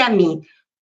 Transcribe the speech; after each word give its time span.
a 0.00 0.10
mí 0.10 0.46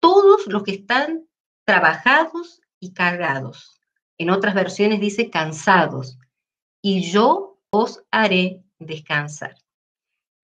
todos 0.00 0.46
los 0.46 0.62
que 0.62 0.72
están 0.72 1.26
trabajados 1.64 2.60
y 2.80 2.92
cargados. 2.92 3.80
En 4.18 4.30
otras 4.30 4.54
versiones 4.54 5.00
dice 5.00 5.30
cansados, 5.30 6.18
y 6.82 7.10
yo 7.10 7.58
os 7.70 8.02
haré 8.10 8.62
descansar. 8.78 9.56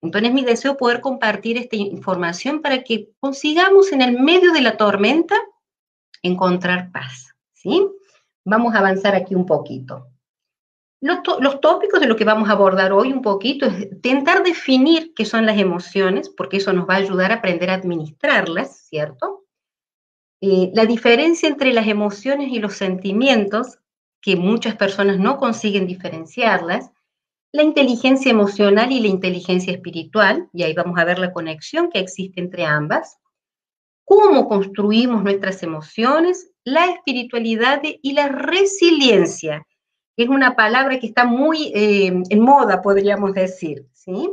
Entonces 0.01 0.31
mi 0.33 0.43
deseo 0.43 0.77
poder 0.77 1.01
compartir 1.01 1.57
esta 1.57 1.75
información 1.75 2.61
para 2.61 2.83
que 2.83 3.11
consigamos 3.19 3.91
en 3.91 4.01
el 4.01 4.19
medio 4.19 4.51
de 4.51 4.61
la 4.61 4.77
tormenta 4.77 5.35
encontrar 6.21 6.91
paz, 6.91 7.33
¿sí? 7.53 7.87
Vamos 8.43 8.75
a 8.75 8.79
avanzar 8.79 9.15
aquí 9.15 9.33
un 9.33 9.45
poquito. 9.45 10.07
Los, 11.01 11.59
tópicos 11.61 11.99
de 11.99 12.07
lo 12.07 12.15
que 12.15 12.23
vamos 12.23 12.49
a 12.49 12.53
abordar 12.53 12.91
hoy 12.93 13.11
un 13.11 13.21
poquito 13.21 13.65
es 13.65 13.83
intentar 13.91 14.43
definir 14.43 15.13
qué 15.13 15.25
son 15.25 15.45
las 15.45 15.59
emociones, 15.59 16.29
porque 16.29 16.57
eso 16.57 16.73
nos 16.73 16.87
va 16.87 16.95
a 16.95 16.97
ayudar 16.97 17.31
a 17.31 17.35
aprender 17.35 17.69
a 17.69 17.75
administrarlas, 17.75 18.87
¿cierto? 18.87 19.45
Eh, 20.41 20.71
la 20.73 20.85
diferencia 20.85 21.49
entre 21.49 21.73
las 21.73 21.87
emociones 21.87 22.51
y 22.51 22.59
los 22.59 22.73
sentimientos, 22.73 23.79
que 24.21 24.35
muchas 24.35 24.75
personas 24.75 25.19
no 25.19 25.37
consiguen 25.37 25.85
diferenciarlas, 25.85 26.91
la 27.51 27.63
inteligencia 27.63 28.31
emocional 28.31 28.91
y 28.91 28.99
la 28.99 29.07
inteligencia 29.07 29.71
espiritual, 29.73 30.49
y 30.53 30.63
ahí 30.63 30.73
vamos 30.73 30.97
a 30.97 31.05
ver 31.05 31.19
la 31.19 31.31
conexión 31.31 31.89
que 31.89 31.99
existe 31.99 32.41
entre 32.41 32.65
ambas, 32.65 33.17
cómo 34.03 34.47
construimos 34.47 35.23
nuestras 35.23 35.63
emociones, 35.63 36.51
la 36.63 36.85
espiritualidad 36.85 37.81
y 37.83 38.13
la 38.13 38.27
resiliencia, 38.27 39.65
es 40.17 40.29
una 40.29 40.55
palabra 40.55 40.99
que 40.99 41.07
está 41.07 41.25
muy 41.25 41.71
eh, 41.75 42.07
en 42.29 42.39
moda, 42.39 42.81
podríamos 42.81 43.33
decir, 43.33 43.85
¿sí? 43.93 44.29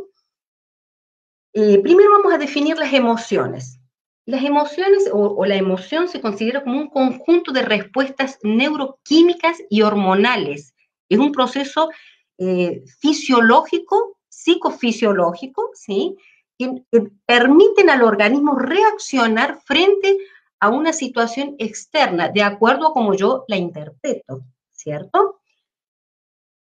Eh, 1.55 1.81
primero 1.81 2.13
vamos 2.13 2.33
a 2.33 2.39
definir 2.39 2.79
las 2.79 2.93
emociones. 2.93 3.79
Las 4.25 4.45
emociones 4.45 5.11
o, 5.13 5.45
la 5.45 5.57
emoción 5.57 6.09
se 6.09 6.21
considera 6.21 6.63
como 6.63 6.79
un 6.79 6.89
conjunto 6.89 7.53
de 7.53 7.63
respuestas 7.63 8.39
neuroquímicas 8.43 9.59
y 9.69 9.83
hormonales. 9.83 10.75
Es 11.09 11.19
un 11.19 11.33
proceso 11.33 11.91
eh, 12.39 12.84
fisiológico, 13.01 14.19
psicofisiológico, 14.28 15.71
¿sí? 15.75 16.17
Que, 16.56 16.83
permiten 17.27 17.91
al 17.91 18.03
organismo 18.03 18.55
reaccionar 18.56 19.61
frente 19.65 20.17
a 20.61 20.69
una 20.69 20.93
situación 20.93 21.56
externa, 21.59 22.28
de 22.28 22.45
acuerdo 22.45 22.89
a 22.89 22.93
como 22.93 23.15
yo 23.15 23.45
la 23.49 23.56
interpreto, 23.56 24.45
¿cierto? 24.71 25.42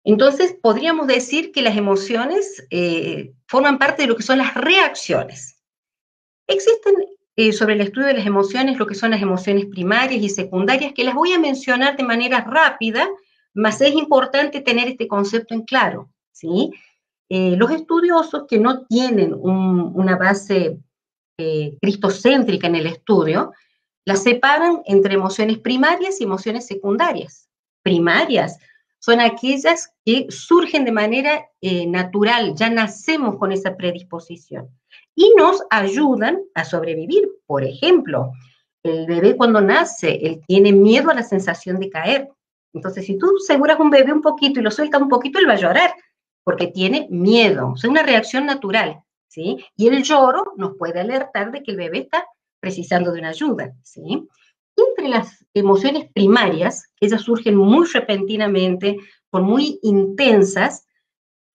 Entonces, 0.04 0.56
podríamos 0.62 1.08
decir 1.08 1.52
que 1.52 1.62
las 1.62 1.78
emociones 1.78 2.66
eh, 2.70 3.34
forman 3.48 3.78
parte 3.78 4.04
de 4.04 4.08
lo 4.08 4.16
que 4.16 4.24
son 4.24 4.38
las 4.38 4.54
reacciones. 4.56 5.62
Existen 6.48 6.96
eh, 7.36 7.54
sobre 7.54 7.76
el 7.76 7.82
estudio 7.82 8.08
de 8.08 8.16
las 8.16 8.26
emociones 8.26 8.78
lo 8.78 8.86
que 8.86 8.96
son 8.96 9.12
las 9.12 9.22
emociones 9.22 9.66
primarias 9.68 10.22
y 10.22 10.30
secundarias, 10.30 10.94
que 10.94 11.04
las 11.04 11.16
voy 11.16 11.32
a 11.32 11.40
mencionar 11.40 11.96
de 11.96 12.04
manera 12.04 12.42
rápida, 12.42 13.08
más 13.54 13.80
es 13.82 13.94
importante 13.94 14.62
tener 14.62 14.88
este 14.88 15.08
concepto 15.08 15.54
en 15.54 15.64
claro, 15.64 16.12
¿sí? 16.32 16.72
Eh, 17.30 17.56
los 17.56 17.72
estudiosos 17.72 18.46
que 18.48 18.60
no 18.60 18.86
tienen 18.88 19.34
una 19.34 20.18
base 20.18 20.80
eh, 21.38 21.78
cristocéntrica 21.80 22.68
en 22.68 22.76
el 22.76 22.88
estudio, 22.88 23.54
las 24.04 24.24
separan 24.24 24.82
entre 24.86 25.14
emociones 25.14 25.60
primarias 25.60 26.20
y 26.20 26.24
emociones 26.24 26.66
secundarias. 26.66 27.48
Primarias 27.84 28.58
son 29.00 29.22
aquellas 29.22 29.94
que 30.06 30.28
surgen 30.30 30.86
de 30.86 30.92
manera 30.92 31.50
eh, 31.62 31.88
natural, 31.88 32.54
ya 32.56 32.70
nacemos 32.70 33.38
con 33.38 33.52
esa 33.52 33.76
predisposición 33.76 34.70
y 35.16 35.34
nos 35.38 35.64
ayudan 35.70 36.42
a 36.54 36.66
sobrevivir. 36.66 37.30
Por 37.46 37.64
ejemplo, 37.64 38.32
el 38.84 39.08
bebé 39.08 39.36
cuando 39.36 39.62
nace, 39.62 40.20
él 40.22 40.42
tiene 40.48 40.72
miedo 40.72 41.10
a 41.10 41.16
la 41.16 41.24
sensación 41.24 41.80
de 41.80 41.90
caer, 41.90 42.30
entonces, 42.74 43.06
si 43.06 43.18
tú 43.18 43.28
seguras 43.40 43.80
un 43.80 43.90
bebé 43.90 44.14
un 44.14 44.22
poquito 44.22 44.60
y 44.60 44.64
lo 44.64 44.72
sueltas 44.72 45.02
un 45.02 45.10
poquito, 45.10 45.40
él 45.40 45.50
va 45.50 45.54
a 45.54 45.58
llorar 45.58 45.94
porque 46.44 46.68
tiene 46.68 47.08
miedo, 47.10 47.72
o 47.74 47.78
sea, 47.78 47.90
una 47.90 48.04
reacción 48.04 48.46
natural, 48.46 49.04
¿sí? 49.28 49.58
Y 49.76 49.88
el 49.88 50.04
lloro 50.04 50.54
nos 50.58 50.76
puede 50.78 51.00
alertar 51.00 51.52
de 51.52 51.62
que 51.62 51.72
el 51.72 51.78
bebé 51.78 52.00
está 52.00 52.26
precisando 52.60 53.12
de 53.12 53.20
una 53.20 53.30
ayuda, 53.30 53.74
¿sí? 53.84 54.28
Entre 54.90 55.10
las 55.10 55.46
emociones 55.54 56.12
primarias, 56.14 56.92
ellas 57.00 57.22
surgen 57.22 57.56
muy 57.56 57.88
repentinamente, 57.88 58.98
por 59.30 59.42
muy 59.42 59.80
intensas, 59.84 60.88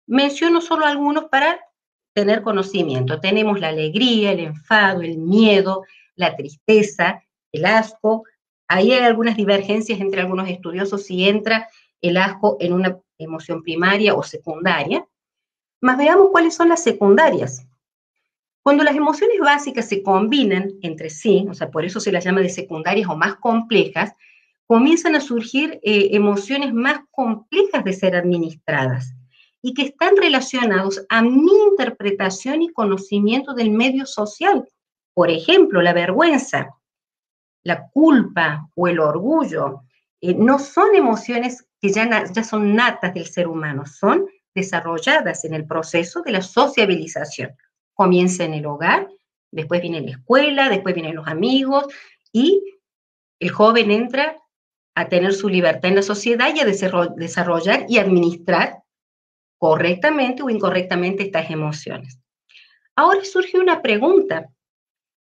menciono 0.06 0.60
solo 0.60 0.86
algunos 0.86 1.26
para 1.26 1.60
tener 2.14 2.42
conocimiento. 2.42 3.20
Tenemos 3.20 3.60
la 3.60 3.68
alegría, 3.68 4.32
el 4.32 4.40
enfado, 4.40 5.02
el 5.02 5.18
miedo, 5.18 5.84
la 6.16 6.36
tristeza, 6.36 7.22
el 7.52 7.64
asco, 7.64 8.24
Ahí 8.72 8.92
hay 8.92 9.02
algunas 9.02 9.36
divergencias 9.36 9.98
entre 9.98 10.20
algunos 10.20 10.48
estudiosos 10.48 11.02
si 11.02 11.28
entra 11.28 11.68
el 12.00 12.16
asco 12.16 12.56
en 12.60 12.72
una 12.72 13.00
emoción 13.18 13.64
primaria 13.64 14.14
o 14.14 14.22
secundaria. 14.22 15.04
Más 15.80 15.98
veamos 15.98 16.28
cuáles 16.30 16.54
son 16.54 16.68
las 16.68 16.80
secundarias. 16.80 17.66
Cuando 18.62 18.84
las 18.84 18.94
emociones 18.94 19.38
básicas 19.40 19.88
se 19.88 20.02
combinan 20.02 20.72
entre 20.82 21.10
sí, 21.10 21.46
o 21.48 21.54
sea, 21.54 21.70
por 21.70 21.84
eso 21.84 21.98
se 22.00 22.12
las 22.12 22.24
llama 22.24 22.40
de 22.40 22.50
secundarias 22.50 23.08
o 23.08 23.16
más 23.16 23.36
complejas, 23.36 24.12
comienzan 24.66 25.16
a 25.16 25.20
surgir 25.20 25.80
eh, 25.82 26.10
emociones 26.12 26.72
más 26.72 27.00
complejas 27.10 27.84
de 27.84 27.92
ser 27.92 28.14
administradas 28.14 29.14
y 29.62 29.74
que 29.74 29.82
están 29.82 30.16
relacionados 30.16 31.04
a 31.08 31.22
mi 31.22 31.52
interpretación 31.70 32.62
y 32.62 32.68
conocimiento 32.68 33.54
del 33.54 33.70
medio 33.70 34.06
social. 34.06 34.68
Por 35.14 35.30
ejemplo, 35.30 35.82
la 35.82 35.92
vergüenza 35.92 36.80
la 37.62 37.88
culpa 37.88 38.68
o 38.74 38.88
el 38.88 39.00
orgullo, 39.00 39.82
eh, 40.20 40.34
no 40.34 40.58
son 40.58 40.94
emociones 40.94 41.66
que 41.80 41.92
ya, 41.92 42.24
ya 42.32 42.44
son 42.44 42.74
natas 42.74 43.14
del 43.14 43.26
ser 43.26 43.48
humano, 43.48 43.84
son 43.86 44.26
desarrolladas 44.54 45.44
en 45.44 45.54
el 45.54 45.66
proceso 45.66 46.22
de 46.22 46.32
la 46.32 46.42
sociabilización. 46.42 47.50
Comienza 47.94 48.44
en 48.44 48.54
el 48.54 48.66
hogar, 48.66 49.08
después 49.50 49.80
viene 49.80 50.00
la 50.00 50.12
escuela, 50.12 50.68
después 50.68 50.94
vienen 50.94 51.16
los 51.16 51.26
amigos 51.26 51.86
y 52.32 52.62
el 53.38 53.50
joven 53.50 53.90
entra 53.90 54.36
a 54.94 55.08
tener 55.08 55.32
su 55.32 55.48
libertad 55.48 55.86
en 55.86 55.96
la 55.96 56.02
sociedad 56.02 56.54
y 56.54 56.60
a 56.60 56.64
desarrollar 56.64 57.86
y 57.88 57.98
administrar 57.98 58.82
correctamente 59.58 60.42
o 60.42 60.50
incorrectamente 60.50 61.24
estas 61.24 61.50
emociones. 61.50 62.18
Ahora 62.96 63.24
surge 63.24 63.58
una 63.58 63.82
pregunta. 63.82 64.48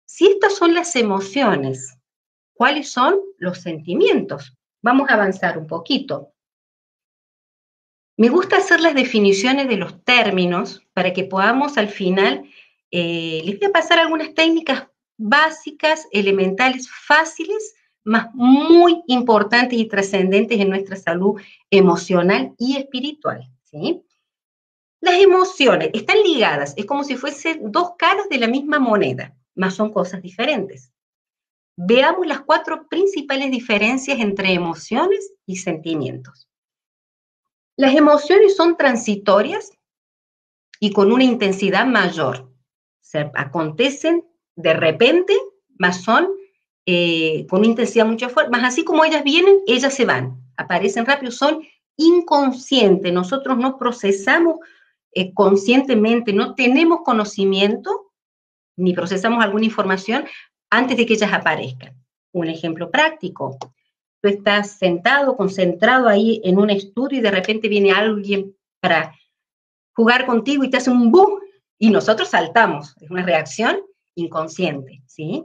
Si 0.06 0.26
estas 0.26 0.56
son 0.56 0.74
las 0.74 0.94
emociones 0.96 1.98
cuáles 2.58 2.90
son 2.90 3.20
los 3.38 3.58
sentimientos. 3.58 4.52
Vamos 4.82 5.08
a 5.08 5.14
avanzar 5.14 5.56
un 5.56 5.66
poquito. 5.66 6.32
Me 8.18 8.30
gusta 8.30 8.56
hacer 8.56 8.80
las 8.80 8.96
definiciones 8.96 9.68
de 9.68 9.76
los 9.76 10.02
términos 10.02 10.82
para 10.92 11.12
que 11.12 11.22
podamos 11.22 11.78
al 11.78 11.88
final, 11.88 12.50
eh, 12.90 13.42
les 13.44 13.60
voy 13.60 13.68
a 13.68 13.72
pasar 13.72 14.00
algunas 14.00 14.34
técnicas 14.34 14.88
básicas, 15.16 16.08
elementales, 16.10 16.90
fáciles, 16.90 17.76
más 18.02 18.34
muy 18.34 19.04
importantes 19.06 19.78
y 19.78 19.86
trascendentes 19.86 20.58
en 20.58 20.68
nuestra 20.68 20.96
salud 20.96 21.40
emocional 21.70 22.56
y 22.58 22.76
espiritual. 22.76 23.48
¿sí? 23.62 24.02
Las 25.00 25.22
emociones 25.22 25.90
están 25.92 26.20
ligadas, 26.20 26.74
es 26.76 26.86
como 26.86 27.04
si 27.04 27.14
fuesen 27.14 27.70
dos 27.70 27.92
caras 27.96 28.28
de 28.28 28.38
la 28.38 28.48
misma 28.48 28.80
moneda, 28.80 29.36
más 29.54 29.76
son 29.76 29.92
cosas 29.92 30.22
diferentes. 30.22 30.92
Veamos 31.76 32.26
las 32.26 32.40
cuatro 32.40 32.88
principales 32.88 33.52
diferencias 33.52 34.18
entre 34.18 34.52
emociones 34.54 35.34
y 35.46 35.58
sentimientos. 35.58 36.47
Las 37.78 37.94
emociones 37.94 38.56
son 38.56 38.76
transitorias 38.76 39.70
y 40.80 40.92
con 40.92 41.12
una 41.12 41.22
intensidad 41.22 41.86
mayor. 41.86 42.52
Se 43.00 43.30
acontecen 43.34 44.24
de 44.56 44.74
repente, 44.74 45.32
más 45.78 46.02
son 46.02 46.28
eh, 46.86 47.46
con 47.48 47.64
intensidad 47.64 48.04
mucho 48.04 48.30
fuerte, 48.30 48.50
más 48.50 48.64
así 48.64 48.82
como 48.82 49.04
ellas 49.04 49.22
vienen, 49.22 49.60
ellas 49.68 49.94
se 49.94 50.04
van, 50.04 50.42
aparecen 50.56 51.06
rápido, 51.06 51.30
son 51.30 51.62
inconscientes. 51.96 53.12
Nosotros 53.12 53.56
no 53.56 53.78
procesamos 53.78 54.56
eh, 55.12 55.32
conscientemente, 55.32 56.32
no 56.32 56.56
tenemos 56.56 57.02
conocimiento 57.04 58.10
ni 58.76 58.92
procesamos 58.92 59.44
alguna 59.44 59.66
información 59.66 60.24
antes 60.68 60.96
de 60.96 61.06
que 61.06 61.14
ellas 61.14 61.32
aparezcan. 61.32 61.94
Un 62.32 62.48
ejemplo 62.48 62.90
práctico. 62.90 63.56
Estás 64.28 64.72
sentado, 64.72 65.36
concentrado 65.36 66.08
ahí 66.08 66.40
en 66.44 66.58
un 66.58 66.70
estudio 66.70 67.18
y 67.18 67.22
de 67.22 67.30
repente 67.30 67.68
viene 67.68 67.92
alguien 67.92 68.54
para 68.80 69.14
jugar 69.94 70.26
contigo 70.26 70.64
y 70.64 70.70
te 70.70 70.76
hace 70.76 70.90
un 70.90 71.10
boom 71.10 71.40
y 71.78 71.90
nosotros 71.90 72.28
saltamos. 72.28 72.94
Es 73.00 73.10
una 73.10 73.24
reacción 73.24 73.80
inconsciente, 74.14 75.02
¿sí? 75.06 75.44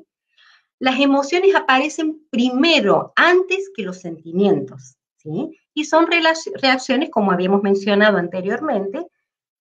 Las 0.80 1.00
emociones 1.00 1.56
aparecen 1.56 2.28
primero, 2.30 3.14
antes 3.16 3.72
que 3.76 3.84
los 3.84 4.02
sentimientos, 4.02 4.98
¿sí? 5.18 5.58
Y 5.74 5.86
son 5.86 6.08
reacciones, 6.08 7.10
como 7.10 7.32
habíamos 7.32 7.64
mencionado 7.64 8.18
anteriormente, 8.18 9.08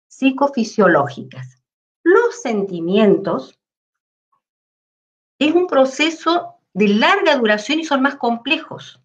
psicofisiológicas. 0.09 1.63
Los 2.03 2.41
sentimientos 2.41 3.59
es 5.39 5.55
un 5.55 5.67
proceso 5.67 6.57
de 6.73 6.89
larga 6.89 7.37
duración 7.37 7.81
y 7.81 7.85
son 7.85 8.03
más 8.03 8.17
complejos. 8.17 9.01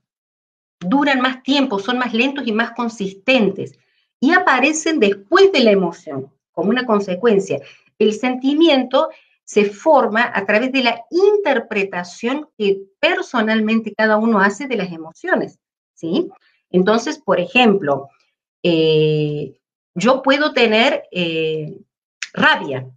Duran 0.79 1.21
más 1.21 1.43
tiempo, 1.43 1.79
son 1.79 1.97
más 1.97 2.13
lentos 2.13 2.45
y 2.47 2.51
más 2.51 2.71
consistentes 2.71 3.77
y 4.19 4.33
aparecen 4.33 4.99
después 4.99 5.51
de 5.51 5.61
la 5.61 5.71
emoción, 5.71 6.31
como 6.51 6.69
una 6.69 6.85
consecuencia. 6.85 7.61
El 7.99 8.13
sentimiento 8.13 9.09
se 9.43 9.65
forma 9.65 10.31
a 10.33 10.45
través 10.45 10.71
de 10.71 10.83
la 10.83 11.01
interpretación 11.11 12.49
que 12.57 12.81
personalmente 12.99 13.93
cada 13.95 14.17
uno 14.17 14.39
hace 14.39 14.67
de 14.67 14.75
las 14.75 14.91
emociones, 14.91 15.59
¿sí? 15.93 16.29
Entonces, 16.71 17.19
por 17.19 17.39
ejemplo, 17.39 18.09
eh, 18.63 19.59
yo 19.93 20.23
puedo 20.23 20.51
tener 20.53 21.03
eh, 21.11 21.77
rabia, 22.33 22.89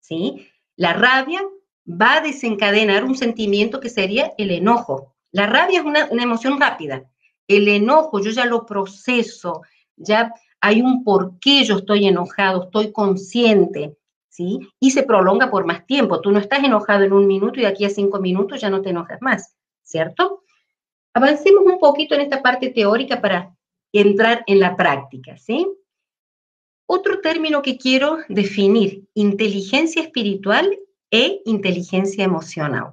¿sí? 0.00 0.48
La 0.76 0.94
rabia 0.94 1.42
va 1.88 2.14
a 2.14 2.20
desencadenar 2.22 3.04
un 3.04 3.16
sentimiento 3.16 3.80
que 3.80 3.90
sería 3.90 4.32
el 4.38 4.50
enojo. 4.50 5.15
La 5.32 5.46
rabia 5.46 5.80
es 5.80 5.86
una, 5.86 6.08
emoción 6.22 6.60
rápida. 6.60 7.04
El 7.48 7.68
enojo, 7.68 8.20
yo 8.20 8.30
ya 8.30 8.44
lo 8.46 8.66
proceso, 8.66 9.62
ya 9.96 10.32
hay 10.60 10.80
un 10.82 11.04
por 11.04 11.38
qué 11.38 11.64
yo 11.64 11.78
estoy 11.78 12.06
enojado, 12.06 12.64
estoy 12.64 12.92
consciente, 12.92 13.96
¿sí? 14.28 14.60
Y 14.80 14.90
se 14.90 15.02
prolonga 15.02 15.50
por 15.50 15.64
más 15.64 15.86
tiempo. 15.86 16.20
Tú 16.20 16.32
no 16.32 16.38
estás 16.38 16.64
enojado 16.64 17.04
en 17.04 17.12
un 17.12 17.26
minuto 17.26 17.58
y 17.58 17.62
de 17.62 17.68
aquí 17.68 17.84
a 17.84 17.90
cinco 17.90 18.20
minutos 18.20 18.60
ya 18.60 18.70
no 18.70 18.82
te 18.82 18.90
enojas 18.90 19.20
más, 19.20 19.54
¿cierto? 19.82 20.42
Avancemos 21.14 21.64
un 21.64 21.78
poquito 21.78 22.14
en 22.14 22.22
esta 22.22 22.42
parte 22.42 22.70
teórica 22.70 23.20
para 23.20 23.56
entrar 23.92 24.42
en 24.46 24.60
la 24.60 24.76
práctica, 24.76 25.36
¿sí? 25.36 25.66
Otro 26.86 27.20
término 27.20 27.62
que 27.62 27.78
quiero 27.78 28.18
definir, 28.28 29.08
inteligencia 29.14 30.02
espiritual 30.02 30.78
e 31.10 31.42
inteligencia 31.44 32.24
emocional. 32.24 32.92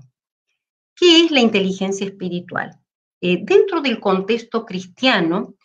¿Qué 0.96 1.26
es 1.26 1.32
la 1.32 1.40
inteligencia 1.40 2.06
espiritual? 2.06 2.80
Eh, 3.22 3.40
dentro 3.44 3.82
del 3.82 4.00
contexto 4.00 4.66
cristiano, 4.66 5.56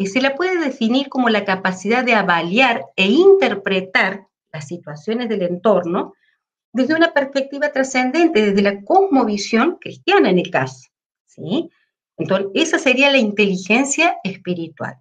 y 0.00 0.06
se 0.06 0.22
la 0.22 0.34
puede 0.34 0.58
definir 0.58 1.10
como 1.10 1.28
la 1.28 1.44
capacidad 1.44 2.02
de 2.02 2.14
avaliar 2.14 2.86
e 2.96 3.06
interpretar 3.06 4.26
las 4.50 4.66
situaciones 4.66 5.28
del 5.28 5.42
entorno 5.42 6.14
desde 6.72 6.94
una 6.94 7.12
perspectiva 7.12 7.70
trascendente, 7.70 8.40
desde 8.40 8.62
la 8.62 8.82
cosmovisión 8.82 9.76
cristiana 9.78 10.30
en 10.30 10.38
el 10.38 10.50
caso. 10.50 10.88
¿sí? 11.26 11.68
Entonces, 12.16 12.50
esa 12.54 12.78
sería 12.78 13.10
la 13.10 13.18
inteligencia 13.18 14.16
espiritual. 14.24 14.96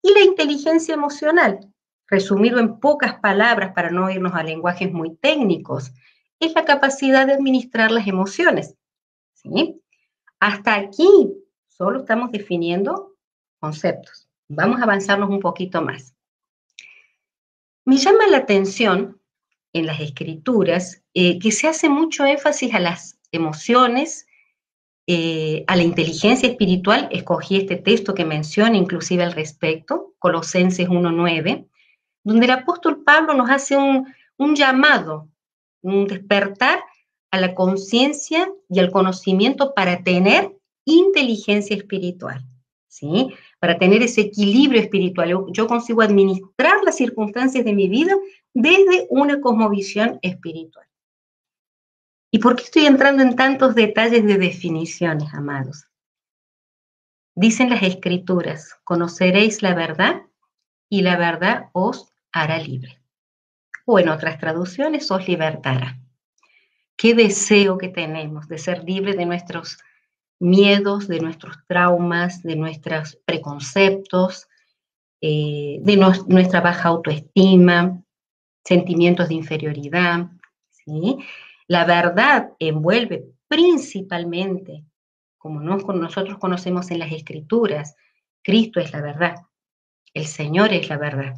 Y 0.00 0.14
la 0.14 0.20
inteligencia 0.20 0.94
emocional, 0.94 1.60
resumido 2.08 2.58
en 2.58 2.80
pocas 2.80 3.20
palabras 3.20 3.72
para 3.74 3.90
no 3.90 4.10
irnos 4.10 4.32
a 4.34 4.42
lenguajes 4.42 4.90
muy 4.90 5.14
técnicos, 5.16 5.92
es 6.40 6.54
la 6.54 6.64
capacidad 6.64 7.26
de 7.26 7.34
administrar 7.34 7.90
las 7.90 8.06
emociones. 8.06 8.76
Hasta 10.40 10.74
aquí 10.74 11.06
solo 11.68 12.00
estamos 12.00 12.30
definiendo 12.32 13.16
conceptos. 13.58 14.28
Vamos 14.48 14.80
a 14.80 14.84
avanzarnos 14.84 15.30
un 15.30 15.40
poquito 15.40 15.82
más. 15.82 16.14
Me 17.84 17.96
llama 17.96 18.26
la 18.28 18.38
atención 18.38 19.20
en 19.72 19.86
las 19.86 20.00
escrituras 20.00 21.02
eh, 21.14 21.38
que 21.38 21.50
se 21.50 21.68
hace 21.68 21.88
mucho 21.88 22.24
énfasis 22.24 22.74
a 22.74 22.80
las 22.80 23.18
emociones, 23.32 24.26
eh, 25.06 25.64
a 25.66 25.76
la 25.76 25.82
inteligencia 25.82 26.48
espiritual. 26.48 27.08
Escogí 27.10 27.56
este 27.56 27.76
texto 27.76 28.14
que 28.14 28.24
menciona 28.24 28.76
inclusive 28.76 29.22
al 29.22 29.32
respecto, 29.32 30.14
Colosenses 30.18 30.88
1.9, 30.88 31.68
donde 32.24 32.44
el 32.46 32.52
apóstol 32.52 33.02
Pablo 33.02 33.34
nos 33.34 33.50
hace 33.50 33.76
un 33.76 34.56
llamado, 34.56 35.28
un 35.80 36.06
despertar 36.06 36.80
a 37.32 37.40
la 37.40 37.54
conciencia 37.54 38.52
y 38.68 38.78
al 38.78 38.92
conocimiento 38.92 39.74
para 39.74 40.04
tener 40.04 40.54
inteligencia 40.84 41.74
espiritual. 41.74 42.44
¿sí? 42.92 43.34
Para 43.58 43.78
tener 43.78 44.02
ese 44.02 44.20
equilibrio 44.20 44.80
espiritual. 44.80 45.46
Yo 45.50 45.66
consigo 45.66 46.02
administrar 46.02 46.84
las 46.84 46.96
circunstancias 46.96 47.64
de 47.64 47.72
mi 47.72 47.88
vida 47.88 48.14
desde 48.52 49.06
una 49.08 49.40
cosmovisión 49.40 50.18
espiritual. 50.20 50.86
¿Y 52.30 52.38
por 52.38 52.54
qué 52.56 52.64
estoy 52.64 52.86
entrando 52.86 53.22
en 53.22 53.34
tantos 53.34 53.74
detalles 53.74 54.24
de 54.24 54.36
definiciones, 54.36 55.32
amados? 55.32 55.86
Dicen 57.34 57.70
las 57.70 57.82
escrituras, 57.82 58.78
conoceréis 58.84 59.62
la 59.62 59.74
verdad 59.74 60.22
y 60.90 61.00
la 61.00 61.16
verdad 61.16 61.70
os 61.72 62.12
hará 62.30 62.58
libre. 62.58 63.02
O 63.86 63.98
en 63.98 64.10
otras 64.10 64.38
traducciones, 64.38 65.10
os 65.10 65.26
libertará. 65.26 66.01
Qué 67.02 67.14
deseo 67.14 67.78
que 67.78 67.88
tenemos 67.88 68.46
de 68.46 68.58
ser 68.58 68.84
libres 68.84 69.16
de 69.16 69.26
nuestros 69.26 69.76
miedos, 70.38 71.08
de 71.08 71.18
nuestros 71.18 71.56
traumas, 71.66 72.44
de 72.44 72.54
nuestros 72.54 73.18
preconceptos, 73.24 74.46
eh, 75.20 75.78
de 75.80 75.96
nuestra 75.96 76.60
baja 76.60 76.90
autoestima, 76.90 78.00
sentimientos 78.64 79.30
de 79.30 79.34
inferioridad. 79.34 80.30
¿sí? 80.70 81.18
La 81.66 81.84
verdad 81.86 82.52
envuelve 82.60 83.24
principalmente, 83.48 84.84
como 85.38 85.60
nosotros 85.60 86.38
conocemos 86.38 86.92
en 86.92 87.00
las 87.00 87.10
escrituras, 87.10 87.96
Cristo 88.44 88.78
es 88.78 88.92
la 88.92 89.00
verdad, 89.00 89.34
el 90.14 90.26
Señor 90.26 90.72
es 90.72 90.88
la 90.88 90.98
verdad. 90.98 91.34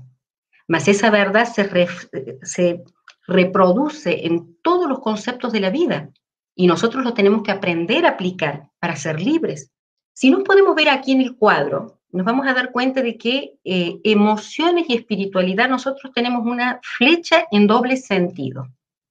Mas 0.69 0.89
esa 0.89 1.09
verdad 1.09 1.47
se, 1.47 2.39
se 2.43 2.85
reproduce 3.27 4.27
en 4.27 4.57
todos 4.63 4.89
los 4.89 5.01
conceptos 5.01 5.53
de 5.53 5.61
la 5.61 5.71
vida 5.71 6.11
y 6.55 6.67
nosotros 6.67 7.05
lo 7.05 7.15
tenemos 7.15 7.43
que 7.43 7.53
aprender 7.53 8.07
a 8.07 8.11
aplicar 8.11 8.71
para 8.79 8.97
ser 8.97 9.21
libres. 9.21 9.71
Si 10.13 10.31
nos 10.31 10.45
podemos 10.45 10.75
ver 10.75 10.89
aquí 10.89 11.13
en 11.13 11.21
el 11.21 11.37
cuadro, 11.37 11.99
nos 12.13 12.25
vamos 12.25 12.47
a 12.47 12.55
dar 12.55 12.71
cuenta 12.71 13.03
de 13.03 13.19
que 13.19 13.59
eh, 13.65 13.99
emociones 14.05 14.87
y 14.89 14.95
espiritualidad 14.95 15.69
nosotros 15.69 16.13
tenemos 16.15 16.47
una 16.47 16.81
flecha 16.83 17.47
en 17.51 17.67
doble 17.67 17.97
sentido. 17.97 18.69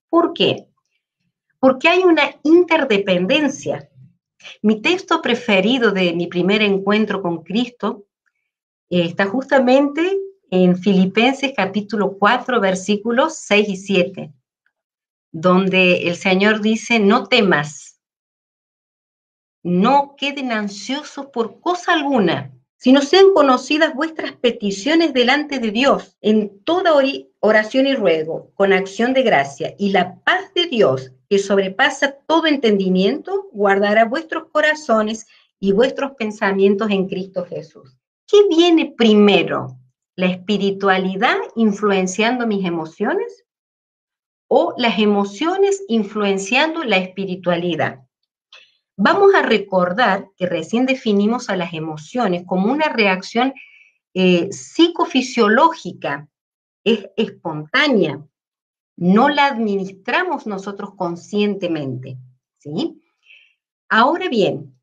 ¿Por 0.10 0.34
qué? 0.34 0.68
Porque 1.60 1.90
hay 1.90 2.04
una 2.04 2.24
interdependencia. 2.44 3.90
Mi 4.62 4.82
texto 4.82 5.22
preferido 5.22 5.92
de 5.92 6.14
mi 6.14 6.28
primer 6.28 6.62
encuentro 6.62 7.22
con 7.22 7.44
Cristo 7.44 8.06
eh, 8.90 9.06
está 9.06 9.26
justamente 9.26 10.18
en 10.56 10.78
Filipenses 10.78 11.54
capítulo 11.56 12.18
4, 12.18 12.62
versículos 12.62 13.38
6 13.38 13.70
y 13.70 13.76
7 13.76 14.34
donde 15.34 16.08
el 16.08 16.16
Señor 16.16 16.62
dice, 16.62 17.00
no 17.00 17.26
temas, 17.26 18.00
no 19.64 20.16
queden 20.16 20.52
ansiosos 20.52 21.26
por 21.28 21.60
cosa 21.60 21.94
alguna, 21.94 22.54
sino 22.78 23.02
sean 23.02 23.34
conocidas 23.34 23.96
vuestras 23.96 24.34
peticiones 24.34 25.12
delante 25.12 25.58
de 25.58 25.72
Dios 25.72 26.18
en 26.22 26.60
toda 26.64 26.94
oración 27.40 27.88
y 27.88 27.96
ruego, 27.96 28.52
con 28.54 28.74
acción 28.74 29.14
de 29.14 29.24
gracia, 29.24 29.74
y 29.80 29.90
la 29.90 30.20
paz 30.20 30.54
de 30.54 30.68
Dios, 30.68 31.12
que 31.30 31.40
sobrepasa 31.40 32.16
todo 32.28 32.46
entendimiento, 32.46 33.50
guardará 33.52 34.06
vuestros 34.06 34.50
corazones 34.52 35.26
y 35.60 35.72
vuestros 35.72 36.12
pensamientos 36.12 36.92
en 36.92 37.08
Cristo 37.08 37.44
Jesús. 37.46 37.98
¿Qué 38.28 38.38
viene 38.50 38.94
primero? 38.96 39.80
¿La 40.16 40.28
espiritualidad 40.28 41.38
influenciando 41.56 42.46
mis 42.48 42.66
emociones 42.66 43.44
o 44.56 44.76
las 44.78 45.00
emociones 45.00 45.84
influenciando 45.88 46.84
la 46.84 46.98
espiritualidad. 46.98 48.06
Vamos 48.96 49.34
a 49.34 49.42
recordar 49.42 50.30
que 50.38 50.46
recién 50.46 50.86
definimos 50.86 51.50
a 51.50 51.56
las 51.56 51.74
emociones 51.74 52.44
como 52.46 52.72
una 52.72 52.90
reacción 52.90 53.52
eh, 54.14 54.50
psicofisiológica, 54.52 56.30
es 56.84 57.10
espontánea, 57.18 58.24
no 58.96 59.30
la 59.30 59.48
administramos 59.48 60.46
nosotros 60.46 60.94
conscientemente, 60.96 62.20
¿sí? 62.60 63.02
Ahora 63.90 64.30
bien, 64.30 64.80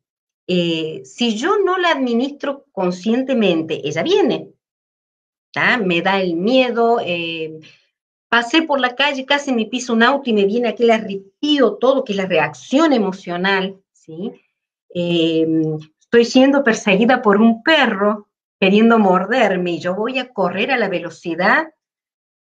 eh, 0.47 1.01
si 1.05 1.37
yo 1.37 1.59
no 1.59 1.77
la 1.77 1.91
administro 1.91 2.65
conscientemente, 2.73 3.87
ella 3.87 4.03
viene, 4.03 4.49
me 5.83 6.01
da 6.01 6.21
el 6.21 6.35
miedo, 6.35 6.99
eh, 7.03 7.59
pasé 8.29 8.61
por 8.61 8.79
la 8.79 8.95
calle, 8.95 9.25
casi 9.25 9.51
me 9.53 9.65
piso 9.65 9.93
un 9.93 10.03
auto 10.03 10.29
y 10.29 10.33
me 10.33 10.45
viene 10.45 10.69
aquel 10.69 10.91
arrepío 10.91 11.73
todo, 11.75 12.03
que 12.03 12.13
es 12.13 12.17
la 12.17 12.25
reacción 12.25 12.93
emocional, 12.93 13.77
¿sí? 13.91 14.31
Em, 14.93 15.77
estoy 15.99 16.25
siendo 16.25 16.63
perseguida 16.63 17.21
por 17.21 17.37
un 17.41 17.63
perro 17.63 18.29
queriendo 18.59 18.99
morderme 18.99 19.71
y 19.71 19.79
yo 19.79 19.95
voy 19.95 20.19
a 20.19 20.29
correr 20.29 20.71
a 20.71 20.77
la 20.77 20.87
velocidad 20.87 21.73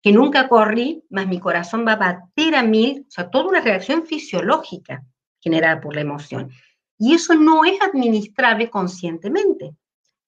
que 0.02 0.12
nunca 0.12 0.48
corrí, 0.48 1.04
más 1.10 1.28
mi 1.28 1.38
corazón 1.38 1.86
va 1.86 1.92
a 1.92 1.96
bater 1.96 2.56
a 2.56 2.62
mil, 2.62 3.06
o 3.06 3.10
sea, 3.10 3.30
toda 3.30 3.46
una 3.46 3.60
reacción 3.60 4.04
fisiológica 4.04 5.04
generada 5.40 5.80
por 5.80 5.94
la 5.94 6.00
emoción. 6.00 6.50
Y 6.98 7.14
eso 7.14 7.34
no 7.34 7.64
es 7.64 7.80
administrable 7.80 8.68
conscientemente. 8.68 9.74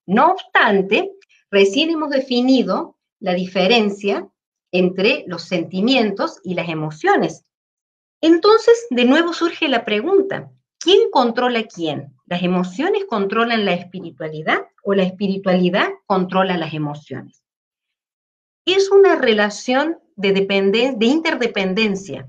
No 0.06 0.32
obstante, 0.32 1.12
recién 1.54 1.90
hemos 1.90 2.10
definido 2.10 2.96
la 3.20 3.32
diferencia 3.32 4.28
entre 4.72 5.24
los 5.28 5.42
sentimientos 5.42 6.40
y 6.42 6.54
las 6.54 6.68
emociones. 6.68 7.46
Entonces, 8.20 8.86
de 8.90 9.04
nuevo 9.04 9.32
surge 9.32 9.68
la 9.68 9.84
pregunta, 9.84 10.50
¿quién 10.80 11.10
controla 11.12 11.62
quién? 11.62 12.12
¿Las 12.26 12.42
emociones 12.42 13.04
controlan 13.08 13.64
la 13.64 13.74
espiritualidad 13.74 14.62
o 14.82 14.94
la 14.94 15.04
espiritualidad 15.04 15.90
controla 16.06 16.58
las 16.58 16.74
emociones? 16.74 17.44
Es 18.66 18.90
una 18.90 19.14
relación 19.14 19.98
de, 20.16 20.32
de 20.32 21.06
interdependencia, 21.06 22.28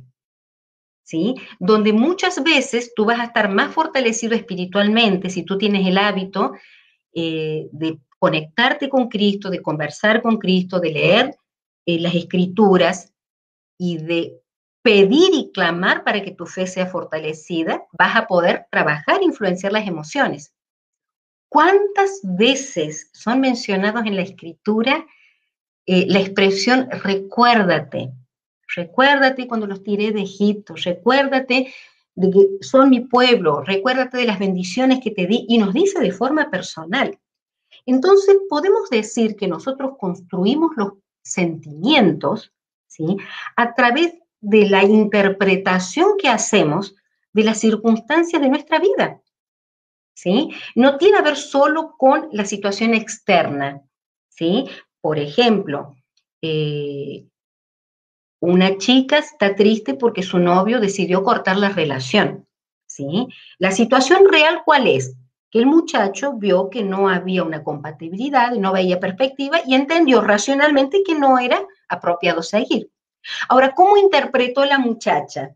¿sí? 1.03 1.33
Donde 1.59 1.93
muchas 1.93 2.43
veces 2.43 2.93
tú 2.95 3.05
vas 3.05 3.19
a 3.19 3.25
estar 3.25 3.49
más 3.49 3.73
fortalecido 3.73 4.35
espiritualmente 4.35 5.31
si 5.31 5.43
tú 5.43 5.57
tienes 5.57 5.87
el 5.87 5.97
hábito 5.97 6.51
eh, 7.17 7.69
de 7.71 7.97
conectarte 8.19 8.89
con 8.89 9.07
Cristo, 9.07 9.49
de 9.49 9.61
conversar 9.61 10.21
con 10.21 10.37
Cristo, 10.37 10.79
de 10.79 10.91
leer 10.91 11.35
eh, 11.85 11.99
las 11.99 12.15
escrituras 12.15 13.13
y 13.77 13.97
de 13.97 14.41
pedir 14.81 15.33
y 15.33 15.51
clamar 15.51 16.03
para 16.03 16.21
que 16.21 16.31
tu 16.31 16.45
fe 16.45 16.67
sea 16.67 16.85
fortalecida, 16.85 17.85
vas 17.91 18.15
a 18.15 18.27
poder 18.27 18.67
trabajar 18.69 19.21
e 19.21 19.25
influenciar 19.25 19.71
las 19.71 19.87
emociones. 19.87 20.53
¿Cuántas 21.49 22.19
veces 22.23 23.09
son 23.13 23.39
mencionados 23.39 24.05
en 24.05 24.15
la 24.15 24.21
escritura 24.21 25.05
eh, 25.87 26.05
la 26.07 26.19
expresión 26.19 26.89
recuérdate? 26.91 28.11
Recuérdate 28.75 29.47
cuando 29.47 29.67
los 29.67 29.83
tiré 29.83 30.11
de 30.11 30.21
Egipto, 30.21 30.75
recuérdate 30.75 31.73
de 32.15 32.31
que 32.31 32.65
son 32.65 32.89
mi 32.89 33.01
pueblo, 33.01 33.61
recuérdate 33.61 34.17
de 34.17 34.25
las 34.25 34.39
bendiciones 34.39 34.99
que 35.03 35.11
te 35.11 35.27
di 35.27 35.45
y 35.47 35.57
nos 35.57 35.73
dice 35.73 35.99
de 35.99 36.11
forma 36.11 36.49
personal. 36.49 37.17
Entonces 37.85 38.37
podemos 38.49 38.89
decir 38.89 39.35
que 39.35 39.47
nosotros 39.47 39.91
construimos 39.99 40.71
los 40.75 40.93
sentimientos 41.23 42.53
¿sí? 42.87 43.17
a 43.55 43.73
través 43.73 44.15
de 44.41 44.69
la 44.69 44.83
interpretación 44.83 46.17
que 46.17 46.27
hacemos 46.29 46.95
de 47.33 47.43
las 47.43 47.59
circunstancias 47.59 48.41
de 48.41 48.49
nuestra 48.49 48.79
vida. 48.79 49.21
¿sí? 50.13 50.49
No 50.75 50.97
tiene 50.97 51.17
que 51.17 51.23
ver 51.23 51.35
solo 51.35 51.95
con 51.97 52.29
la 52.31 52.45
situación 52.45 52.93
externa. 52.93 53.81
¿sí? 54.29 54.65
Por 55.01 55.19
ejemplo, 55.19 55.95
eh, 56.41 57.25
una 58.39 58.77
chica 58.77 59.17
está 59.17 59.55
triste 59.55 59.95
porque 59.95 60.23
su 60.23 60.39
novio 60.39 60.79
decidió 60.79 61.23
cortar 61.23 61.57
la 61.57 61.69
relación. 61.69 62.47
¿sí? 62.87 63.27
La 63.57 63.71
situación 63.71 64.27
real, 64.31 64.61
¿cuál 64.63 64.87
es? 64.87 65.15
El 65.55 65.67
muchacho 65.67 66.33
vio 66.33 66.69
que 66.69 66.83
no 66.83 67.07
había 67.07 67.41
una 67.41 67.63
compatibilidad, 67.63 68.51
no 68.55 68.73
veía 68.73 68.99
perspectiva 68.99 69.61
y 69.65 69.73
entendió 69.73 70.19
racionalmente 70.19 71.01
que 71.01 71.15
no 71.15 71.39
era 71.39 71.65
apropiado 71.87 72.43
seguir. 72.43 72.91
Ahora, 73.47 73.73
¿cómo 73.73 73.95
interpretó 73.95 74.65
la 74.65 74.79
muchacha? 74.79 75.55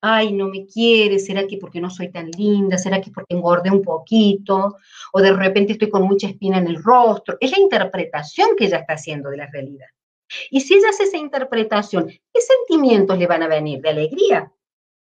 Ay, 0.00 0.32
no 0.32 0.48
me 0.48 0.64
quiere, 0.64 1.18
¿será 1.18 1.46
que 1.46 1.58
porque 1.58 1.82
no 1.82 1.90
soy 1.90 2.10
tan 2.10 2.30
linda? 2.30 2.78
¿Será 2.78 2.98
que 2.98 3.10
porque 3.10 3.34
engordé 3.34 3.70
un 3.70 3.82
poquito? 3.82 4.78
¿O 5.12 5.20
de 5.20 5.34
repente 5.34 5.72
estoy 5.72 5.90
con 5.90 6.04
mucha 6.04 6.28
espina 6.28 6.56
en 6.56 6.68
el 6.68 6.82
rostro? 6.82 7.36
Es 7.38 7.50
la 7.50 7.60
interpretación 7.60 8.56
que 8.56 8.64
ella 8.64 8.78
está 8.78 8.94
haciendo 8.94 9.28
de 9.28 9.36
la 9.36 9.50
realidad. 9.52 9.88
Y 10.50 10.62
si 10.62 10.76
ella 10.76 10.88
hace 10.88 11.02
esa 11.02 11.18
interpretación, 11.18 12.08
¿qué 12.08 12.40
sentimientos 12.40 13.18
le 13.18 13.26
van 13.26 13.42
a 13.42 13.48
venir? 13.48 13.82
¿De 13.82 13.90
alegría? 13.90 14.50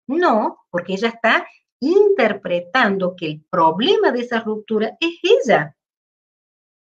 No, 0.08 0.60
porque 0.70 0.94
ella 0.94 1.10
está 1.10 1.46
interpretando 1.92 3.16
que 3.16 3.28
el 3.28 3.42
problema 3.50 4.12
de 4.12 4.22
esa 4.22 4.40
ruptura 4.40 4.98
es 5.00 5.20
ella. 5.24 5.76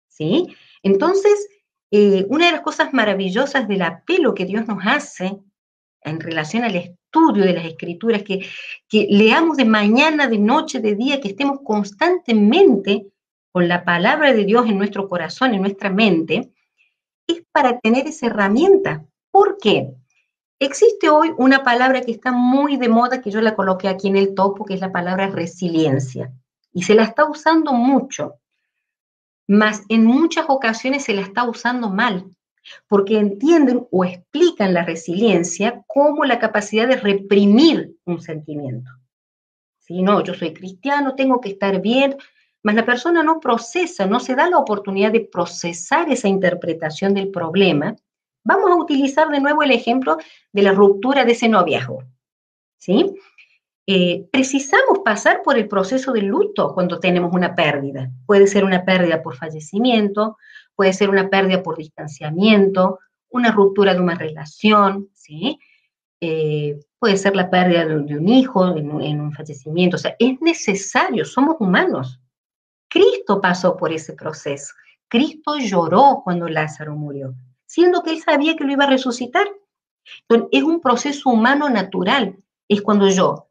¿Sí? 0.08 0.54
Entonces, 0.82 1.48
eh, 1.90 2.26
una 2.28 2.46
de 2.46 2.52
las 2.52 2.60
cosas 2.60 2.92
maravillosas 2.92 3.68
del 3.68 3.82
apelo 3.82 4.34
que 4.34 4.44
Dios 4.44 4.66
nos 4.66 4.78
hace 4.84 5.38
en 6.02 6.20
relación 6.20 6.64
al 6.64 6.76
estudio 6.76 7.44
de 7.44 7.52
las 7.52 7.64
escrituras, 7.64 8.22
que, 8.22 8.46
que 8.88 9.06
leamos 9.10 9.56
de 9.56 9.64
mañana, 9.64 10.26
de 10.26 10.38
noche, 10.38 10.80
de 10.80 10.94
día, 10.94 11.20
que 11.20 11.28
estemos 11.28 11.60
constantemente 11.64 13.06
con 13.52 13.68
la 13.68 13.84
palabra 13.84 14.32
de 14.32 14.44
Dios 14.44 14.66
en 14.66 14.78
nuestro 14.78 15.08
corazón, 15.08 15.54
en 15.54 15.60
nuestra 15.60 15.90
mente, 15.90 16.50
es 17.26 17.44
para 17.52 17.78
tener 17.78 18.06
esa 18.06 18.26
herramienta. 18.26 19.04
¿Por 19.30 19.58
qué? 19.58 19.92
Existe 20.62 21.08
hoy 21.08 21.32
una 21.38 21.62
palabra 21.62 22.02
que 22.02 22.12
está 22.12 22.32
muy 22.32 22.76
de 22.76 22.88
moda, 22.88 23.20
que 23.20 23.30
yo 23.30 23.40
la 23.40 23.54
coloqué 23.54 23.88
aquí 23.88 24.08
en 24.08 24.16
el 24.16 24.34
topo, 24.34 24.64
que 24.64 24.74
es 24.74 24.80
la 24.80 24.92
palabra 24.92 25.28
resiliencia. 25.28 26.32
Y 26.72 26.82
se 26.82 26.94
la 26.94 27.02
está 27.02 27.24
usando 27.24 27.72
mucho 27.72 28.36
mas 29.52 29.82
en 29.88 30.04
muchas 30.04 30.46
ocasiones 30.48 31.04
se 31.04 31.14
la 31.14 31.22
está 31.22 31.44
usando 31.44 31.90
mal, 31.90 32.24
porque 32.88 33.18
entienden 33.18 33.86
o 33.90 34.04
explican 34.04 34.72
la 34.72 34.84
resiliencia 34.84 35.82
como 35.86 36.24
la 36.24 36.38
capacidad 36.38 36.88
de 36.88 36.96
reprimir 36.96 37.96
un 38.04 38.20
sentimiento. 38.20 38.90
Si 39.78 40.00
no, 40.02 40.22
yo 40.22 40.32
soy 40.32 40.54
cristiano, 40.54 41.14
tengo 41.16 41.40
que 41.40 41.50
estar 41.50 41.80
bien, 41.80 42.16
mas 42.62 42.76
la 42.76 42.86
persona 42.86 43.22
no 43.22 43.40
procesa, 43.40 44.06
no 44.06 44.20
se 44.20 44.36
da 44.36 44.48
la 44.48 44.58
oportunidad 44.58 45.12
de 45.12 45.20
procesar 45.20 46.08
esa 46.10 46.28
interpretación 46.28 47.12
del 47.12 47.30
problema. 47.30 47.96
Vamos 48.44 48.70
a 48.70 48.76
utilizar 48.76 49.28
de 49.28 49.40
nuevo 49.40 49.62
el 49.62 49.70
ejemplo 49.70 50.18
de 50.52 50.62
la 50.62 50.72
ruptura 50.72 51.24
de 51.24 51.32
ese 51.32 51.48
noviazgo. 51.48 52.02
¿Sí? 52.78 53.14
Eh, 53.86 54.28
precisamos 54.30 55.00
pasar 55.04 55.42
por 55.42 55.58
el 55.58 55.66
proceso 55.66 56.12
de 56.12 56.22
luto 56.22 56.72
cuando 56.74 57.00
tenemos 57.00 57.32
una 57.32 57.54
pérdida. 57.54 58.10
Puede 58.26 58.46
ser 58.46 58.64
una 58.64 58.84
pérdida 58.84 59.22
por 59.22 59.36
fallecimiento, 59.36 60.38
puede 60.76 60.92
ser 60.92 61.10
una 61.10 61.28
pérdida 61.28 61.62
por 61.62 61.76
distanciamiento, 61.76 63.00
una 63.28 63.50
ruptura 63.50 63.94
de 63.94 64.00
una 64.00 64.14
relación, 64.14 65.08
¿sí? 65.12 65.58
Eh, 66.20 66.78
puede 67.00 67.16
ser 67.16 67.34
la 67.34 67.50
pérdida 67.50 67.84
de, 67.84 67.96
un 67.96 68.28
hijo 68.28 68.76
en, 68.76 69.00
en 69.00 69.20
un 69.20 69.32
fallecimiento. 69.32 69.96
O 69.96 69.98
sea, 69.98 70.14
es 70.18 70.40
necesario, 70.40 71.24
somos 71.24 71.56
humanos. 71.58 72.20
Cristo 72.88 73.40
pasó 73.40 73.76
por 73.76 73.92
ese 73.92 74.12
proceso. 74.12 74.74
Cristo 75.08 75.58
lloró 75.58 76.20
cuando 76.22 76.48
Lázaro 76.48 76.94
murió, 76.94 77.34
siendo 77.72 78.02
que 78.02 78.10
él 78.10 78.20
sabía 78.20 78.54
que 78.54 78.64
lo 78.64 78.72
iba 78.72 78.84
a 78.84 78.90
resucitar. 78.90 79.46
Entonces, 80.28 80.48
es 80.52 80.62
un 80.62 80.82
proceso 80.82 81.30
humano 81.30 81.70
natural. 81.70 82.36
Es 82.68 82.82
cuando 82.82 83.08
yo 83.08 83.48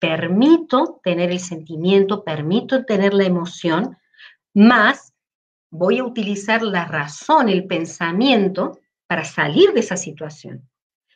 permito 0.00 1.00
tener 1.04 1.30
el 1.30 1.38
sentimiento, 1.38 2.24
permito 2.24 2.84
tener 2.84 3.14
la 3.14 3.26
emoción, 3.26 3.96
más 4.54 5.12
voy 5.70 5.98
a 5.98 6.04
utilizar 6.04 6.62
la 6.62 6.84
razón, 6.84 7.48
el 7.48 7.68
pensamiento 7.68 8.80
para 9.06 9.22
salir 9.24 9.72
de 9.72 9.80
esa 9.80 9.96
situación. 9.96 10.68